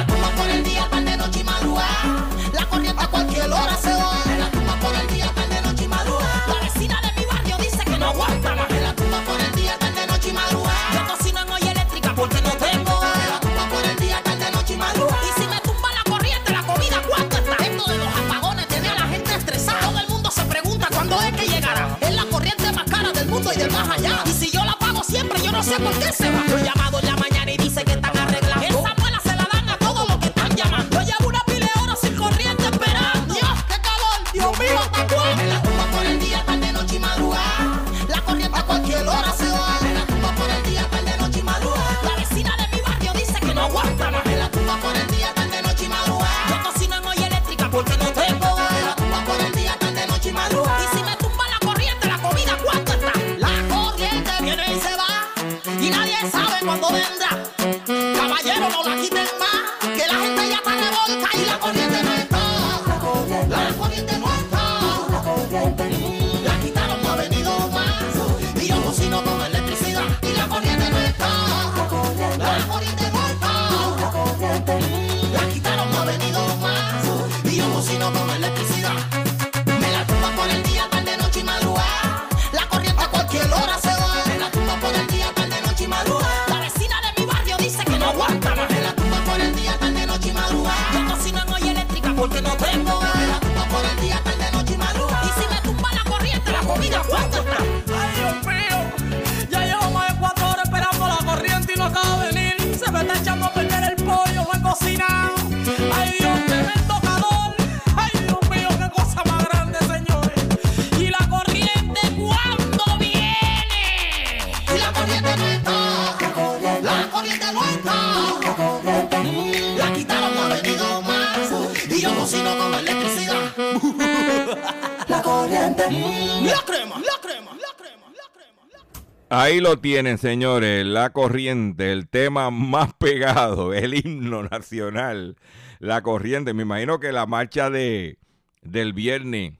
Tienen, 129.77 130.17
señores, 130.17 130.85
la 130.85 131.11
corriente, 131.11 131.91
el 131.91 132.09
tema 132.09 132.49
más 132.51 132.93
pegado, 132.93 133.73
el 133.73 133.93
himno 133.93 134.43
nacional, 134.43 135.37
la 135.79 136.01
corriente. 136.01 136.53
Me 136.53 136.63
imagino 136.63 136.99
que 136.99 137.11
la 137.11 137.25
marcha 137.25 137.69
de 137.69 138.17
del 138.61 138.93
viernes, 138.93 139.53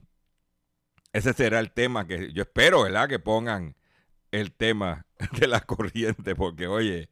ese 1.14 1.34
será 1.34 1.60
el 1.60 1.72
tema 1.72 2.08
que 2.08 2.32
yo 2.34 2.44
espero, 2.44 2.84
¿verdad? 2.84 3.08
Que 3.08 3.20
pongan 3.20 3.76
el 4.32 4.52
tema 4.52 5.06
de 5.40 5.48
la 5.48 5.62
corriente, 5.62 6.36
porque 6.36 6.68
oye, 6.68 7.10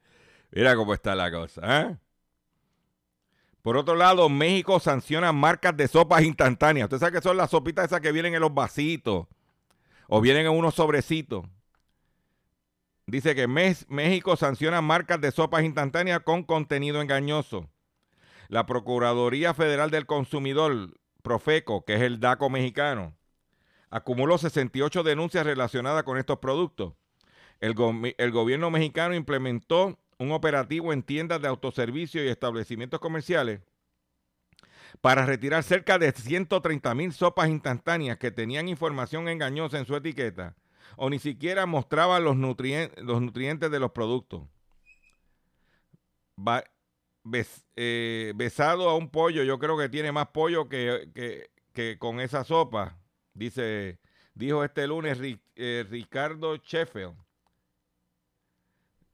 mira 0.50 0.76
cómo 0.76 0.94
está 0.94 1.14
la 1.14 1.30
cosa, 1.30 1.82
¿eh? 1.82 1.96
Por 3.62 3.76
otro 3.76 3.96
lado, 3.96 4.28
México 4.28 4.80
sanciona 4.80 5.32
marcas 5.32 5.76
de 5.76 5.88
sopas 5.88 6.22
instantáneas. 6.22 6.86
Usted 6.86 6.98
sabe 6.98 7.12
que 7.12 7.22
son 7.22 7.36
las 7.36 7.50
sopitas 7.50 7.86
esas 7.86 8.00
que 8.00 8.12
vienen 8.12 8.34
en 8.34 8.40
los 8.40 8.54
vasitos 8.54 9.26
o 10.06 10.20
vienen 10.20 10.46
en 10.46 10.52
unos 10.52 10.74
sobrecitos. 10.74 11.44
Dice 13.08 13.34
que 13.34 13.48
México 13.48 14.36
sanciona 14.36 14.82
marcas 14.82 15.18
de 15.18 15.30
sopas 15.30 15.64
instantáneas 15.64 16.20
con 16.20 16.42
contenido 16.42 17.00
engañoso. 17.00 17.70
La 18.48 18.66
Procuraduría 18.66 19.54
Federal 19.54 19.90
del 19.90 20.04
Consumidor, 20.04 20.92
Profeco, 21.22 21.86
que 21.86 21.94
es 21.94 22.02
el 22.02 22.20
DACO 22.20 22.50
mexicano, 22.50 23.16
acumuló 23.88 24.36
68 24.36 25.02
denuncias 25.04 25.46
relacionadas 25.46 26.02
con 26.02 26.18
estos 26.18 26.38
productos. 26.40 26.96
El 27.60 27.72
gobierno 27.72 28.70
mexicano 28.70 29.14
implementó 29.14 29.98
un 30.18 30.32
operativo 30.32 30.92
en 30.92 31.02
tiendas 31.02 31.40
de 31.40 31.48
autoservicio 31.48 32.22
y 32.22 32.28
establecimientos 32.28 33.00
comerciales 33.00 33.62
para 35.00 35.24
retirar 35.24 35.62
cerca 35.62 35.98
de 35.98 36.12
130 36.12 36.94
mil 36.94 37.14
sopas 37.14 37.48
instantáneas 37.48 38.18
que 38.18 38.30
tenían 38.30 38.68
información 38.68 39.28
engañosa 39.28 39.78
en 39.78 39.86
su 39.86 39.96
etiqueta 39.96 40.56
o 40.98 41.08
ni 41.10 41.18
siquiera 41.18 41.64
mostraban 41.66 42.24
los, 42.24 42.36
los 42.36 43.20
nutrientes 43.22 43.70
de 43.70 43.80
los 43.80 43.92
productos. 43.92 44.42
Eh, 47.76 48.32
besado 48.36 48.88
a 48.88 48.96
un 48.96 49.10
pollo, 49.10 49.42
yo 49.44 49.58
creo 49.58 49.76
que 49.78 49.88
tiene 49.88 50.12
más 50.12 50.28
pollo 50.28 50.68
que, 50.68 51.10
que- 51.14 51.50
que 51.72 51.98
con 51.98 52.20
esa 52.20 52.42
sopa, 52.42 52.98
dice, 53.34 53.98
dijo 54.34 54.64
este 54.64 54.86
lunes 54.88 55.18
eh, 55.56 55.86
Ricardo 55.88 56.56
Sheffield, 56.56 57.14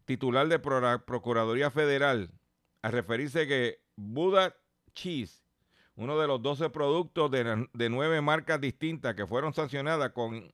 titular 0.07 0.49
de 0.49 0.59
Prora- 0.63 1.05
Procuraduría 1.05 1.71
Federal, 1.71 2.31
a 2.83 2.91
referirse 2.91 3.47
que 3.47 3.81
Buddha 3.97 4.55
Cheese, 4.95 5.43
uno 5.97 6.19
de 6.19 6.27
los 6.27 6.41
12 6.41 6.71
productos 6.71 7.31
de, 7.31 7.69
de 7.73 7.89
nueve 7.91 8.21
marcas 8.23 8.61
distintas 8.61 9.15
que 9.15 9.27
fueron 9.27 9.53
sancionadas 9.53 10.13
con 10.13 10.54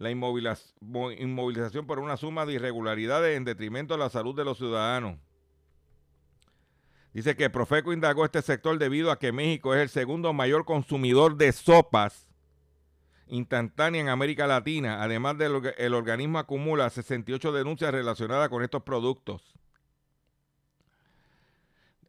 la 0.00 0.10
inmoviliz- 0.10 0.72
mo- 0.80 1.12
inmovilización 1.12 1.86
por 1.86 1.98
una 1.98 2.16
suma 2.16 2.46
de 2.46 2.54
irregularidades 2.54 3.36
en 3.36 3.44
detrimento 3.44 3.92
de 3.94 3.98
la 3.98 4.08
salud 4.08 4.34
de 4.34 4.46
los 4.46 4.56
ciudadanos. 4.56 5.18
Dice 7.12 7.36
que 7.36 7.50
Profeco 7.50 7.92
indagó 7.92 8.24
este 8.24 8.40
sector 8.40 8.78
debido 8.78 9.10
a 9.10 9.18
que 9.18 9.30
México 9.30 9.74
es 9.74 9.82
el 9.82 9.90
segundo 9.90 10.32
mayor 10.32 10.64
consumidor 10.64 11.36
de 11.36 11.52
sopas 11.52 12.26
instantáneas 13.26 14.04
en 14.04 14.08
América 14.08 14.46
Latina. 14.46 15.02
Además 15.02 15.36
del 15.36 15.74
el 15.76 15.92
organismo 15.92 16.38
acumula 16.38 16.88
68 16.88 17.52
denuncias 17.52 17.92
relacionadas 17.92 18.48
con 18.48 18.62
estos 18.62 18.82
productos. 18.82 19.54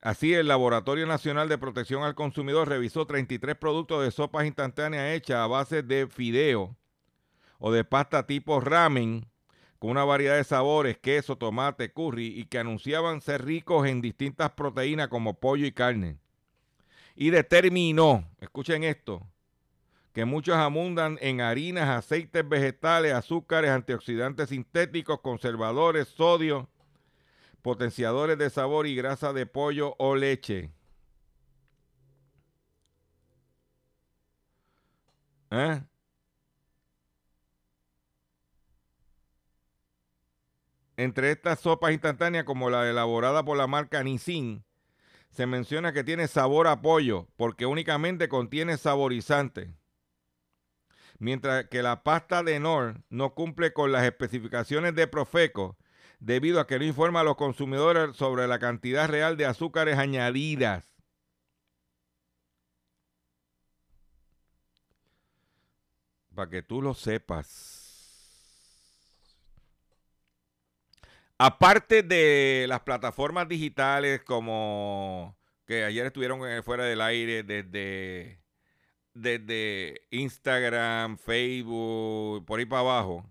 Así, 0.01 0.33
el 0.33 0.47
Laboratorio 0.47 1.05
Nacional 1.07 1.49
de 1.49 1.57
Protección 1.57 2.03
al 2.03 2.15
Consumidor 2.15 2.69
revisó 2.69 3.05
33 3.05 3.57
productos 3.57 4.01
de 4.01 4.11
sopas 4.11 4.45
instantáneas 4.45 5.13
hechas 5.13 5.37
a 5.39 5.47
base 5.47 5.83
de 5.83 6.07
fideo 6.07 6.77
o 7.61 7.71
de 7.71 7.83
pasta 7.83 8.25
tipo 8.25 8.59
ramen 8.59 9.27
con 9.77 9.91
una 9.91 10.03
variedad 10.03 10.35
de 10.35 10.43
sabores, 10.43 10.97
queso, 10.97 11.37
tomate, 11.37 11.93
curry 11.93 12.39
y 12.39 12.45
que 12.45 12.57
anunciaban 12.59 13.21
ser 13.21 13.45
ricos 13.45 13.87
en 13.87 14.01
distintas 14.01 14.51
proteínas 14.51 15.07
como 15.07 15.39
pollo 15.39 15.65
y 15.65 15.71
carne. 15.71 16.17
Y 17.15 17.29
determinó, 17.29 18.27
escuchen 18.39 18.83
esto, 18.83 19.27
que 20.11 20.25
muchos 20.25 20.55
abundan 20.55 21.19
en 21.21 21.39
harinas, 21.39 21.87
aceites 21.87 22.47
vegetales, 22.47 23.13
azúcares, 23.13 23.69
antioxidantes 23.69 24.49
sintéticos, 24.49 25.21
conservadores, 25.21 26.07
sodio, 26.07 26.67
potenciadores 27.61 28.39
de 28.39 28.49
sabor 28.49 28.87
y 28.87 28.95
grasa 28.95 29.33
de 29.33 29.45
pollo 29.45 29.95
o 29.99 30.15
leche. 30.15 30.71
¿Eh? 35.51 35.81
Entre 41.01 41.31
estas 41.31 41.59
sopas 41.59 41.93
instantáneas, 41.93 42.43
como 42.43 42.69
la 42.69 42.87
elaborada 42.87 43.43
por 43.43 43.57
la 43.57 43.65
marca 43.65 44.03
Nissin, 44.03 44.63
se 45.31 45.47
menciona 45.47 45.93
que 45.93 46.03
tiene 46.03 46.27
sabor 46.27 46.67
a 46.67 46.83
pollo 46.83 47.27
porque 47.37 47.65
únicamente 47.65 48.29
contiene 48.29 48.77
saborizante. 48.77 49.73
Mientras 51.17 51.65
que 51.69 51.81
la 51.81 52.03
pasta 52.03 52.43
de 52.43 52.59
Nor 52.59 53.01
no 53.09 53.33
cumple 53.33 53.73
con 53.73 53.91
las 53.91 54.03
especificaciones 54.03 54.93
de 54.93 55.07
Profeco 55.07 55.75
debido 56.19 56.59
a 56.59 56.67
que 56.67 56.77
no 56.77 56.85
informa 56.85 57.21
a 57.21 57.23
los 57.23 57.35
consumidores 57.35 58.15
sobre 58.15 58.47
la 58.47 58.59
cantidad 58.59 59.09
real 59.09 59.37
de 59.37 59.47
azúcares 59.47 59.97
añadidas. 59.97 60.87
Para 66.35 66.51
que 66.51 66.61
tú 66.61 66.79
lo 66.79 66.93
sepas. 66.93 67.80
Aparte 71.43 72.03
de 72.03 72.67
las 72.69 72.81
plataformas 72.81 73.49
digitales 73.49 74.21
como 74.21 75.35
que 75.65 75.83
ayer 75.83 76.05
estuvieron 76.05 76.39
fuera 76.63 76.85
del 76.85 77.01
aire 77.01 77.41
desde, 77.41 78.39
desde 79.15 80.05
Instagram, 80.11 81.17
Facebook, 81.17 82.45
por 82.45 82.59
ahí 82.59 82.65
para 82.65 82.81
abajo, 82.81 83.27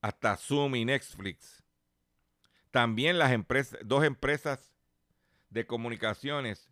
hasta 0.00 0.36
Zoom 0.36 0.74
y 0.74 0.84
Netflix. 0.86 1.62
También 2.72 3.16
las 3.16 3.30
empresas, 3.30 3.78
dos 3.84 4.02
empresas 4.02 4.74
de 5.48 5.68
comunicaciones 5.68 6.68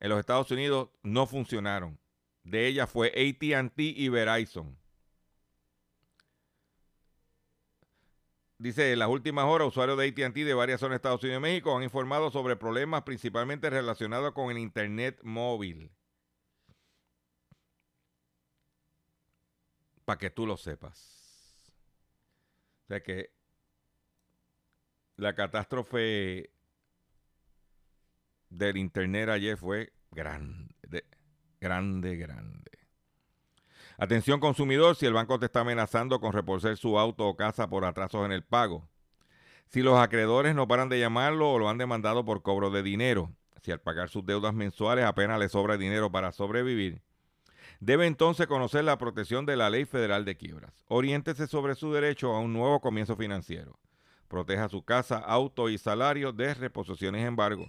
en 0.00 0.08
los 0.08 0.18
Estados 0.18 0.50
Unidos 0.50 0.88
no 1.04 1.28
funcionaron. 1.28 2.00
De 2.42 2.66
ellas 2.66 2.90
fue 2.90 3.10
ATT 3.10 3.78
y 3.78 4.08
Verizon. 4.08 4.76
Dice, 8.58 8.92
en 8.92 8.98
las 8.98 9.08
últimas 9.08 9.44
horas, 9.44 9.68
usuarios 9.68 9.98
de 9.98 10.08
ATT 10.08 10.34
de 10.34 10.54
varias 10.54 10.80
zonas 10.80 10.92
de 10.92 10.96
Estados 10.96 11.22
Unidos 11.22 11.40
y 11.40 11.42
México 11.42 11.76
han 11.76 11.82
informado 11.82 12.30
sobre 12.30 12.56
problemas 12.56 13.02
principalmente 13.02 13.68
relacionados 13.68 14.32
con 14.32 14.50
el 14.50 14.58
Internet 14.58 15.20
móvil. 15.22 15.90
Para 20.06 20.18
que 20.18 20.30
tú 20.30 20.46
lo 20.46 20.56
sepas. 20.56 21.70
O 22.84 22.86
sea 22.88 23.02
que 23.02 23.30
la 25.16 25.34
catástrofe 25.34 26.50
del 28.48 28.76
Internet 28.76 29.28
ayer 29.28 29.58
fue 29.58 29.92
grande, 30.12 31.04
grande, 31.60 32.16
grande. 32.16 32.65
Atención 33.98 34.40
consumidor, 34.40 34.94
si 34.94 35.06
el 35.06 35.14
banco 35.14 35.38
te 35.38 35.46
está 35.46 35.60
amenazando 35.60 36.20
con 36.20 36.32
reposer 36.32 36.76
su 36.76 36.98
auto 36.98 37.26
o 37.26 37.36
casa 37.36 37.68
por 37.68 37.84
atrasos 37.84 38.26
en 38.26 38.32
el 38.32 38.42
pago. 38.42 38.86
Si 39.68 39.82
los 39.82 39.98
acreedores 39.98 40.54
no 40.54 40.68
paran 40.68 40.88
de 40.88 41.00
llamarlo 41.00 41.50
o 41.50 41.58
lo 41.58 41.68
han 41.68 41.78
demandado 41.78 42.24
por 42.24 42.42
cobro 42.42 42.70
de 42.70 42.82
dinero. 42.82 43.32
Si 43.62 43.72
al 43.72 43.80
pagar 43.80 44.10
sus 44.10 44.24
deudas 44.24 44.54
mensuales 44.54 45.06
apenas 45.06 45.40
le 45.40 45.48
sobra 45.48 45.76
dinero 45.76 46.12
para 46.12 46.30
sobrevivir. 46.32 47.00
Debe 47.80 48.06
entonces 48.06 48.46
conocer 48.46 48.84
la 48.84 48.98
protección 48.98 49.44
de 49.46 49.56
la 49.56 49.70
Ley 49.70 49.86
Federal 49.86 50.24
de 50.24 50.36
Quiebras. 50.36 50.84
Oriéntese 50.88 51.46
sobre 51.46 51.74
su 51.74 51.92
derecho 51.92 52.34
a 52.34 52.40
un 52.40 52.52
nuevo 52.52 52.80
comienzo 52.80 53.16
financiero. 53.16 53.78
Proteja 54.28 54.68
su 54.68 54.84
casa, 54.84 55.18
auto 55.18 55.68
y 55.68 55.78
salario 55.78 56.32
de 56.32 56.54
reposiciones 56.54 57.26
embargo. 57.26 57.68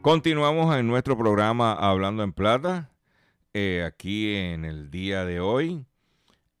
Continuamos 0.00 0.74
en 0.76 0.86
nuestro 0.86 1.18
programa 1.18 1.72
Hablando 1.72 2.22
en 2.22 2.32
Plata, 2.32 2.88
eh, 3.52 3.82
aquí 3.84 4.32
en 4.32 4.64
el 4.64 4.92
día 4.92 5.24
de 5.24 5.40
hoy. 5.40 5.84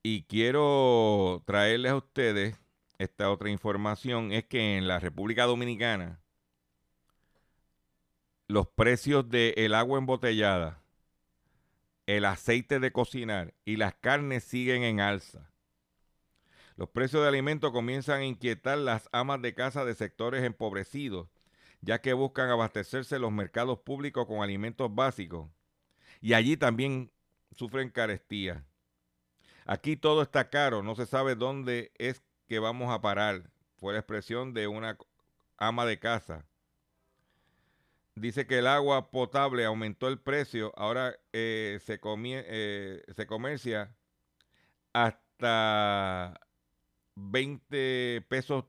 Y 0.02 0.24
quiero 0.24 1.44
traerles 1.46 1.92
a 1.92 1.96
ustedes 1.96 2.56
esta 2.98 3.30
otra 3.30 3.48
información. 3.48 4.32
Es 4.32 4.44
que 4.44 4.76
en 4.76 4.88
la 4.88 4.98
República 4.98 5.44
Dominicana 5.44 6.20
los 8.48 8.66
precios 8.66 9.28
del 9.28 9.72
agua 9.72 9.98
embotellada, 9.98 10.82
el 12.06 12.24
aceite 12.24 12.80
de 12.80 12.90
cocinar 12.90 13.54
y 13.64 13.76
las 13.76 13.94
carnes 13.94 14.42
siguen 14.42 14.82
en 14.82 14.98
alza. 15.00 15.48
Los 16.74 16.88
precios 16.88 17.22
de 17.22 17.28
alimentos 17.28 17.70
comienzan 17.70 18.20
a 18.20 18.24
inquietar 18.24 18.78
las 18.78 19.08
amas 19.12 19.40
de 19.42 19.54
casa 19.54 19.84
de 19.84 19.94
sectores 19.94 20.42
empobrecidos 20.42 21.28
ya 21.80 22.00
que 22.00 22.12
buscan 22.12 22.50
abastecerse 22.50 23.18
los 23.18 23.32
mercados 23.32 23.78
públicos 23.80 24.26
con 24.26 24.42
alimentos 24.42 24.94
básicos. 24.94 25.48
Y 26.20 26.34
allí 26.34 26.56
también 26.56 27.10
sufren 27.52 27.90
carestía. 27.90 28.64
Aquí 29.66 29.96
todo 29.96 30.22
está 30.22 30.48
caro, 30.48 30.82
no 30.82 30.94
se 30.94 31.06
sabe 31.06 31.34
dónde 31.34 31.92
es 31.98 32.22
que 32.48 32.58
vamos 32.58 32.90
a 32.90 33.00
parar. 33.00 33.50
Fue 33.76 33.92
la 33.92 34.00
expresión 34.00 34.54
de 34.54 34.66
una 34.66 34.96
ama 35.56 35.86
de 35.86 35.98
casa. 35.98 36.46
Dice 38.14 38.46
que 38.46 38.58
el 38.58 38.66
agua 38.66 39.10
potable 39.10 39.64
aumentó 39.64 40.08
el 40.08 40.18
precio, 40.18 40.72
ahora 40.76 41.14
eh, 41.32 41.78
se, 41.84 42.00
eh, 42.02 43.02
se 43.14 43.26
comercia 43.26 43.94
hasta 44.92 46.40
20 47.14 48.26
pesos 48.28 48.64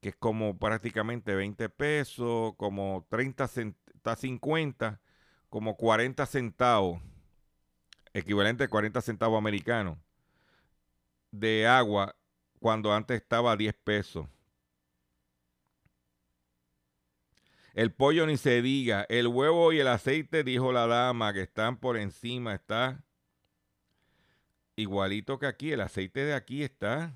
que 0.00 0.10
es 0.10 0.16
como 0.16 0.58
prácticamente 0.58 1.34
20 1.34 1.68
pesos, 1.68 2.54
como 2.56 3.06
30 3.10 3.44
está 3.44 4.16
50, 4.16 5.00
como 5.48 5.76
40 5.76 6.24
centavos, 6.26 7.02
equivalente 8.14 8.64
a 8.64 8.68
40 8.68 9.00
centavos 9.02 9.38
americanos 9.38 9.98
de 11.30 11.66
agua 11.66 12.16
cuando 12.58 12.92
antes 12.92 13.20
estaba 13.20 13.52
a 13.52 13.56
10 13.56 13.74
pesos. 13.84 14.26
El 17.74 17.92
pollo 17.92 18.26
ni 18.26 18.36
se 18.36 18.62
diga, 18.62 19.06
el 19.08 19.28
huevo 19.28 19.72
y 19.72 19.80
el 19.80 19.88
aceite, 19.88 20.42
dijo 20.42 20.72
la 20.72 20.86
dama, 20.86 21.32
que 21.32 21.42
están 21.42 21.78
por 21.78 21.96
encima, 21.96 22.54
está 22.54 23.04
igualito 24.76 25.38
que 25.38 25.46
aquí, 25.46 25.72
el 25.72 25.80
aceite 25.80 26.24
de 26.24 26.34
aquí 26.34 26.62
está 26.64 27.14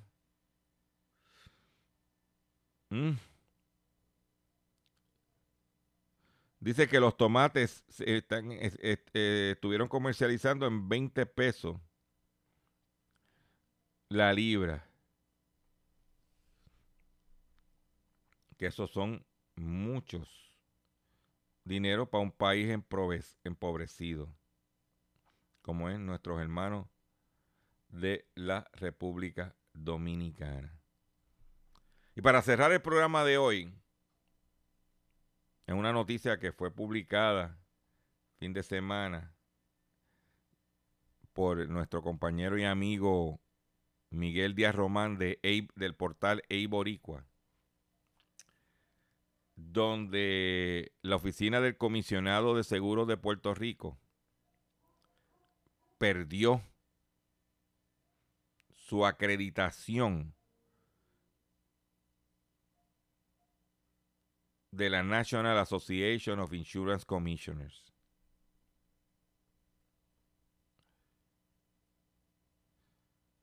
Mm. 2.94 3.18
Dice 6.60 6.86
que 6.88 7.00
los 7.00 7.16
tomates 7.16 7.82
eh, 7.98 9.50
estuvieron 9.50 9.88
comercializando 9.88 10.68
en 10.68 10.88
20 10.88 11.26
pesos 11.26 11.76
la 14.08 14.32
libra. 14.32 14.86
Que 18.56 18.66
esos 18.66 18.92
son 18.92 19.26
muchos 19.56 20.28
dinero 21.64 22.08
para 22.08 22.22
un 22.22 22.30
país 22.30 22.70
empobrecido, 23.42 24.32
como 25.62 25.88
es 25.88 25.98
nuestros 25.98 26.40
hermanos 26.40 26.86
de 27.88 28.28
la 28.36 28.70
República 28.72 29.56
Dominicana. 29.72 30.83
Y 32.16 32.22
para 32.22 32.42
cerrar 32.42 32.70
el 32.72 32.80
programa 32.80 33.24
de 33.24 33.38
hoy, 33.38 33.72
en 35.66 35.76
una 35.76 35.92
noticia 35.92 36.38
que 36.38 36.52
fue 36.52 36.70
publicada 36.70 37.58
fin 38.38 38.52
de 38.52 38.62
semana 38.62 39.34
por 41.32 41.68
nuestro 41.68 42.02
compañero 42.02 42.56
y 42.56 42.64
amigo 42.64 43.40
Miguel 44.10 44.54
Díaz 44.54 44.74
Román 44.74 45.18
de 45.18 45.40
del 45.74 45.94
portal 45.96 46.44
Eiboricua, 46.48 47.26
donde 49.56 50.92
la 51.02 51.16
oficina 51.16 51.60
del 51.60 51.76
comisionado 51.76 52.54
de 52.54 52.62
seguros 52.62 53.08
de 53.08 53.16
Puerto 53.16 53.54
Rico 53.54 53.98
perdió 55.98 56.62
su 58.70 59.04
acreditación 59.04 60.34
de 64.76 64.90
la 64.90 65.02
National 65.02 65.58
Association 65.58 66.40
of 66.40 66.52
Insurance 66.52 67.04
Commissioners. 67.06 67.92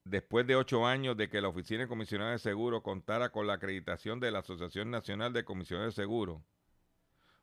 Después 0.04 0.46
de 0.46 0.56
ocho 0.56 0.86
años 0.86 1.16
de 1.16 1.30
que 1.30 1.42
la 1.42 1.48
Oficina 1.48 1.82
de 1.82 1.88
Comisionado 1.88 2.32
de 2.32 2.40
Seguro 2.40 2.84
contara 2.84 3.32
con 3.32 3.48
la 3.48 3.54
acreditación 3.54 4.20
de 4.20 4.32
la 4.32 4.40
Asociación 4.40 4.92
Nacional 4.92 5.32
de 5.32 5.46
Comisionados 5.46 5.96
de 5.96 6.02
Seguro, 6.02 6.44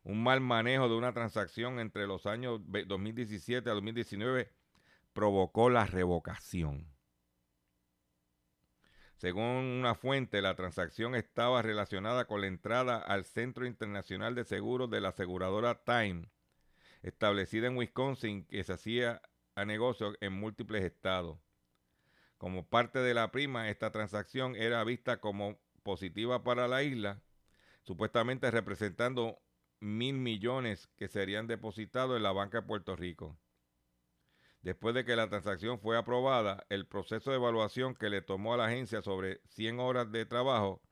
un 0.02 0.22
mal 0.22 0.40
manejo 0.40 0.88
de 0.88 0.96
una 0.96 1.12
transacción 1.12 1.78
entre 1.80 2.06
los 2.06 2.26
años 2.26 2.60
ve- 2.64 2.84
2017 2.84 3.70
a 3.70 3.74
2019 3.74 4.50
provocó 5.14 5.70
la 5.70 5.86
revocación. 5.86 6.86
Según 9.18 9.44
una 9.44 9.96
fuente, 9.96 10.40
la 10.40 10.54
transacción 10.54 11.16
estaba 11.16 11.60
relacionada 11.60 12.26
con 12.26 12.40
la 12.40 12.46
entrada 12.46 12.98
al 12.98 13.24
Centro 13.24 13.66
Internacional 13.66 14.36
de 14.36 14.44
Seguros 14.44 14.88
de 14.90 15.00
la 15.00 15.08
aseguradora 15.08 15.82
Time, 15.82 16.28
establecida 17.02 17.66
en 17.66 17.76
Wisconsin, 17.76 18.44
que 18.44 18.62
se 18.62 18.74
hacía 18.74 19.20
a 19.56 19.64
negocio 19.64 20.14
en 20.20 20.34
múltiples 20.34 20.84
estados. 20.84 21.36
Como 22.36 22.68
parte 22.68 23.00
de 23.00 23.12
la 23.12 23.32
prima, 23.32 23.68
esta 23.68 23.90
transacción 23.90 24.54
era 24.54 24.84
vista 24.84 25.20
como 25.20 25.58
positiva 25.82 26.44
para 26.44 26.68
la 26.68 26.84
isla, 26.84 27.20
supuestamente 27.82 28.48
representando 28.52 29.40
mil 29.80 30.14
millones 30.14 30.86
que 30.96 31.08
serían 31.08 31.48
depositados 31.48 32.16
en 32.16 32.22
la 32.22 32.30
banca 32.30 32.60
de 32.60 32.68
Puerto 32.68 32.94
Rico. 32.94 33.36
Después 34.62 34.94
de 34.94 35.04
que 35.04 35.16
la 35.16 35.28
transacción 35.28 35.78
fue 35.78 35.96
aprobada, 35.96 36.66
el 36.68 36.86
proceso 36.86 37.30
de 37.30 37.36
evaluación 37.36 37.94
que 37.94 38.10
le 38.10 38.22
tomó 38.22 38.54
a 38.54 38.56
la 38.56 38.66
agencia 38.66 39.02
sobre 39.02 39.40
100 39.48 39.80
horas 39.80 40.10
de 40.10 40.26
trabajo, 40.26 40.82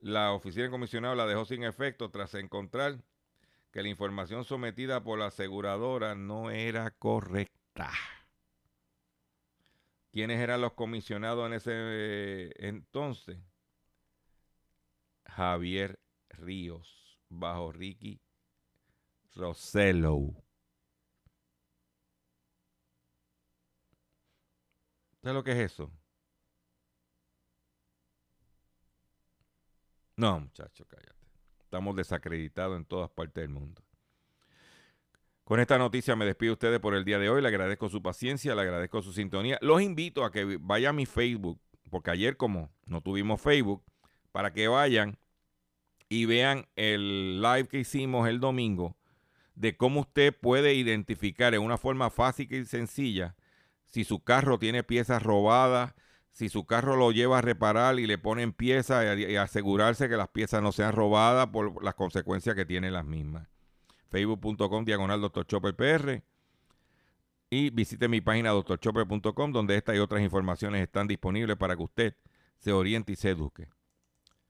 la 0.00 0.32
oficina 0.32 0.64
de 0.64 0.70
comisionado 0.70 1.14
la 1.14 1.26
dejó 1.26 1.44
sin 1.44 1.62
efecto 1.62 2.10
tras 2.10 2.34
encontrar 2.34 2.98
que 3.70 3.82
la 3.82 3.88
información 3.88 4.44
sometida 4.44 5.02
por 5.04 5.18
la 5.18 5.26
aseguradora 5.26 6.14
no 6.14 6.50
era 6.50 6.90
correcta. 6.90 7.90
¿Quiénes 10.10 10.40
eran 10.40 10.60
los 10.60 10.72
comisionados 10.72 11.46
en 11.46 11.52
ese 11.54 11.72
eh, 11.74 12.52
entonces? 12.58 13.38
Javier 15.24 15.98
Ríos, 16.28 17.18
bajo 17.28 17.72
Ricky 17.72 18.20
Rosello. 19.34 20.34
¿Sabes 25.22 25.34
lo 25.34 25.44
que 25.44 25.52
es 25.52 25.58
eso? 25.72 25.88
No, 30.16 30.40
muchacho, 30.40 30.84
cállate. 30.88 31.26
Estamos 31.60 31.94
desacreditados 31.94 32.76
en 32.76 32.84
todas 32.84 33.08
partes 33.10 33.42
del 33.42 33.50
mundo. 33.50 33.82
Con 35.44 35.60
esta 35.60 35.78
noticia 35.78 36.16
me 36.16 36.24
despido 36.24 36.50
de 36.50 36.54
ustedes 36.54 36.80
por 36.80 36.94
el 36.94 37.04
día 37.04 37.20
de 37.20 37.30
hoy. 37.30 37.40
Le 37.40 37.48
agradezco 37.48 37.88
su 37.88 38.02
paciencia, 38.02 38.54
le 38.54 38.62
agradezco 38.62 39.00
su 39.00 39.12
sintonía. 39.12 39.58
Los 39.60 39.80
invito 39.80 40.24
a 40.24 40.32
que 40.32 40.58
vayan 40.60 40.90
a 40.90 40.92
mi 40.92 41.06
Facebook, 41.06 41.60
porque 41.88 42.10
ayer 42.10 42.36
como 42.36 42.72
no 42.84 43.00
tuvimos 43.00 43.40
Facebook, 43.40 43.84
para 44.32 44.52
que 44.52 44.66
vayan 44.66 45.18
y 46.08 46.24
vean 46.26 46.66
el 46.74 47.40
live 47.40 47.68
que 47.68 47.78
hicimos 47.78 48.28
el 48.28 48.40
domingo 48.40 48.96
de 49.54 49.76
cómo 49.76 50.00
usted 50.00 50.34
puede 50.36 50.74
identificar 50.74 51.54
en 51.54 51.62
una 51.62 51.78
forma 51.78 52.10
fácil 52.10 52.52
y 52.52 52.64
sencilla 52.64 53.36
si 53.92 54.04
su 54.04 54.24
carro 54.24 54.58
tiene 54.58 54.82
piezas 54.82 55.22
robadas, 55.22 55.94
si 56.32 56.48
su 56.48 56.64
carro 56.64 56.96
lo 56.96 57.12
lleva 57.12 57.38
a 57.38 57.42
reparar 57.42 57.98
y 57.98 58.06
le 58.06 58.16
ponen 58.16 58.52
piezas 58.52 59.18
y, 59.18 59.24
y 59.24 59.36
asegurarse 59.36 60.08
que 60.08 60.16
las 60.16 60.28
piezas 60.28 60.62
no 60.62 60.72
sean 60.72 60.92
robadas 60.92 61.48
por 61.48 61.84
las 61.84 61.94
consecuencias 61.94 62.56
que 62.56 62.64
tienen 62.64 62.94
las 62.94 63.04
mismas. 63.04 63.48
Facebook.com 64.08 64.84
diagonal 64.86 65.20
Dr. 65.20 65.46
Chopper 65.46 65.76
PR 65.76 66.22
y 67.50 67.68
visite 67.68 68.08
mi 68.08 68.22
página 68.22 68.50
drchopper.com 68.52 69.52
donde 69.52 69.76
esta 69.76 69.94
y 69.94 69.98
otras 69.98 70.22
informaciones 70.22 70.82
están 70.82 71.06
disponibles 71.06 71.58
para 71.58 71.76
que 71.76 71.82
usted 71.82 72.16
se 72.56 72.72
oriente 72.72 73.12
y 73.12 73.16
se 73.16 73.28
eduque. 73.28 73.68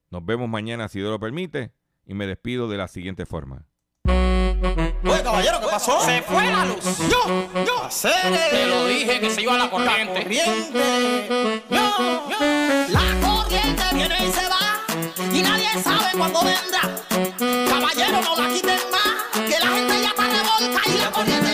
Nos 0.09 0.25
vemos 0.25 0.49
mañana 0.49 0.87
si 0.87 1.01
Dios 1.01 1.11
lo 1.11 1.19
permite 1.19 1.73
y 2.07 2.15
me 2.15 2.29
despido 2.29 2.69
de 2.69 2.77
la 2.77 2.87
siguiente 2.87 3.27
forma. 3.27 3.67
Oye, 4.09 5.23
caballero, 5.23 5.61
¿qué 5.61 5.67
pasó? 5.71 6.01
Se 6.01 6.23
fue 6.23 6.45
la 6.51 6.65
luz. 6.65 6.85
Yo, 7.09 7.65
yo, 7.65 7.85
hacer 7.85 8.13
Te 8.51 8.67
lo 8.67 8.87
dije 8.87 9.21
que 9.21 9.31
se 9.31 9.43
iba 9.43 9.57
la 9.57 9.71
corriente. 9.71 10.23
corriente. 10.23 11.63
Yo, 11.71 12.29
yo. 12.29 12.37
La 12.89 13.27
corriente 13.27 13.83
viene 13.95 14.17
y 14.27 14.33
se 14.33 14.49
va 14.49 14.81
y 15.33 15.43
nadie 15.43 15.69
sabe 15.83 16.11
cuándo 16.17 16.41
vendrá. 16.43 16.81
Caballero, 17.69 18.21
no 18.23 18.37
la 18.37 18.49
quiten 18.53 18.81
más, 18.91 19.41
que 19.49 19.59
la 19.59 19.67
gente 19.69 20.03
ya 20.03 20.09
está 20.09 20.23
revolta 20.23 20.81
y 20.89 20.99
la 20.99 21.11
corriente 21.11 21.52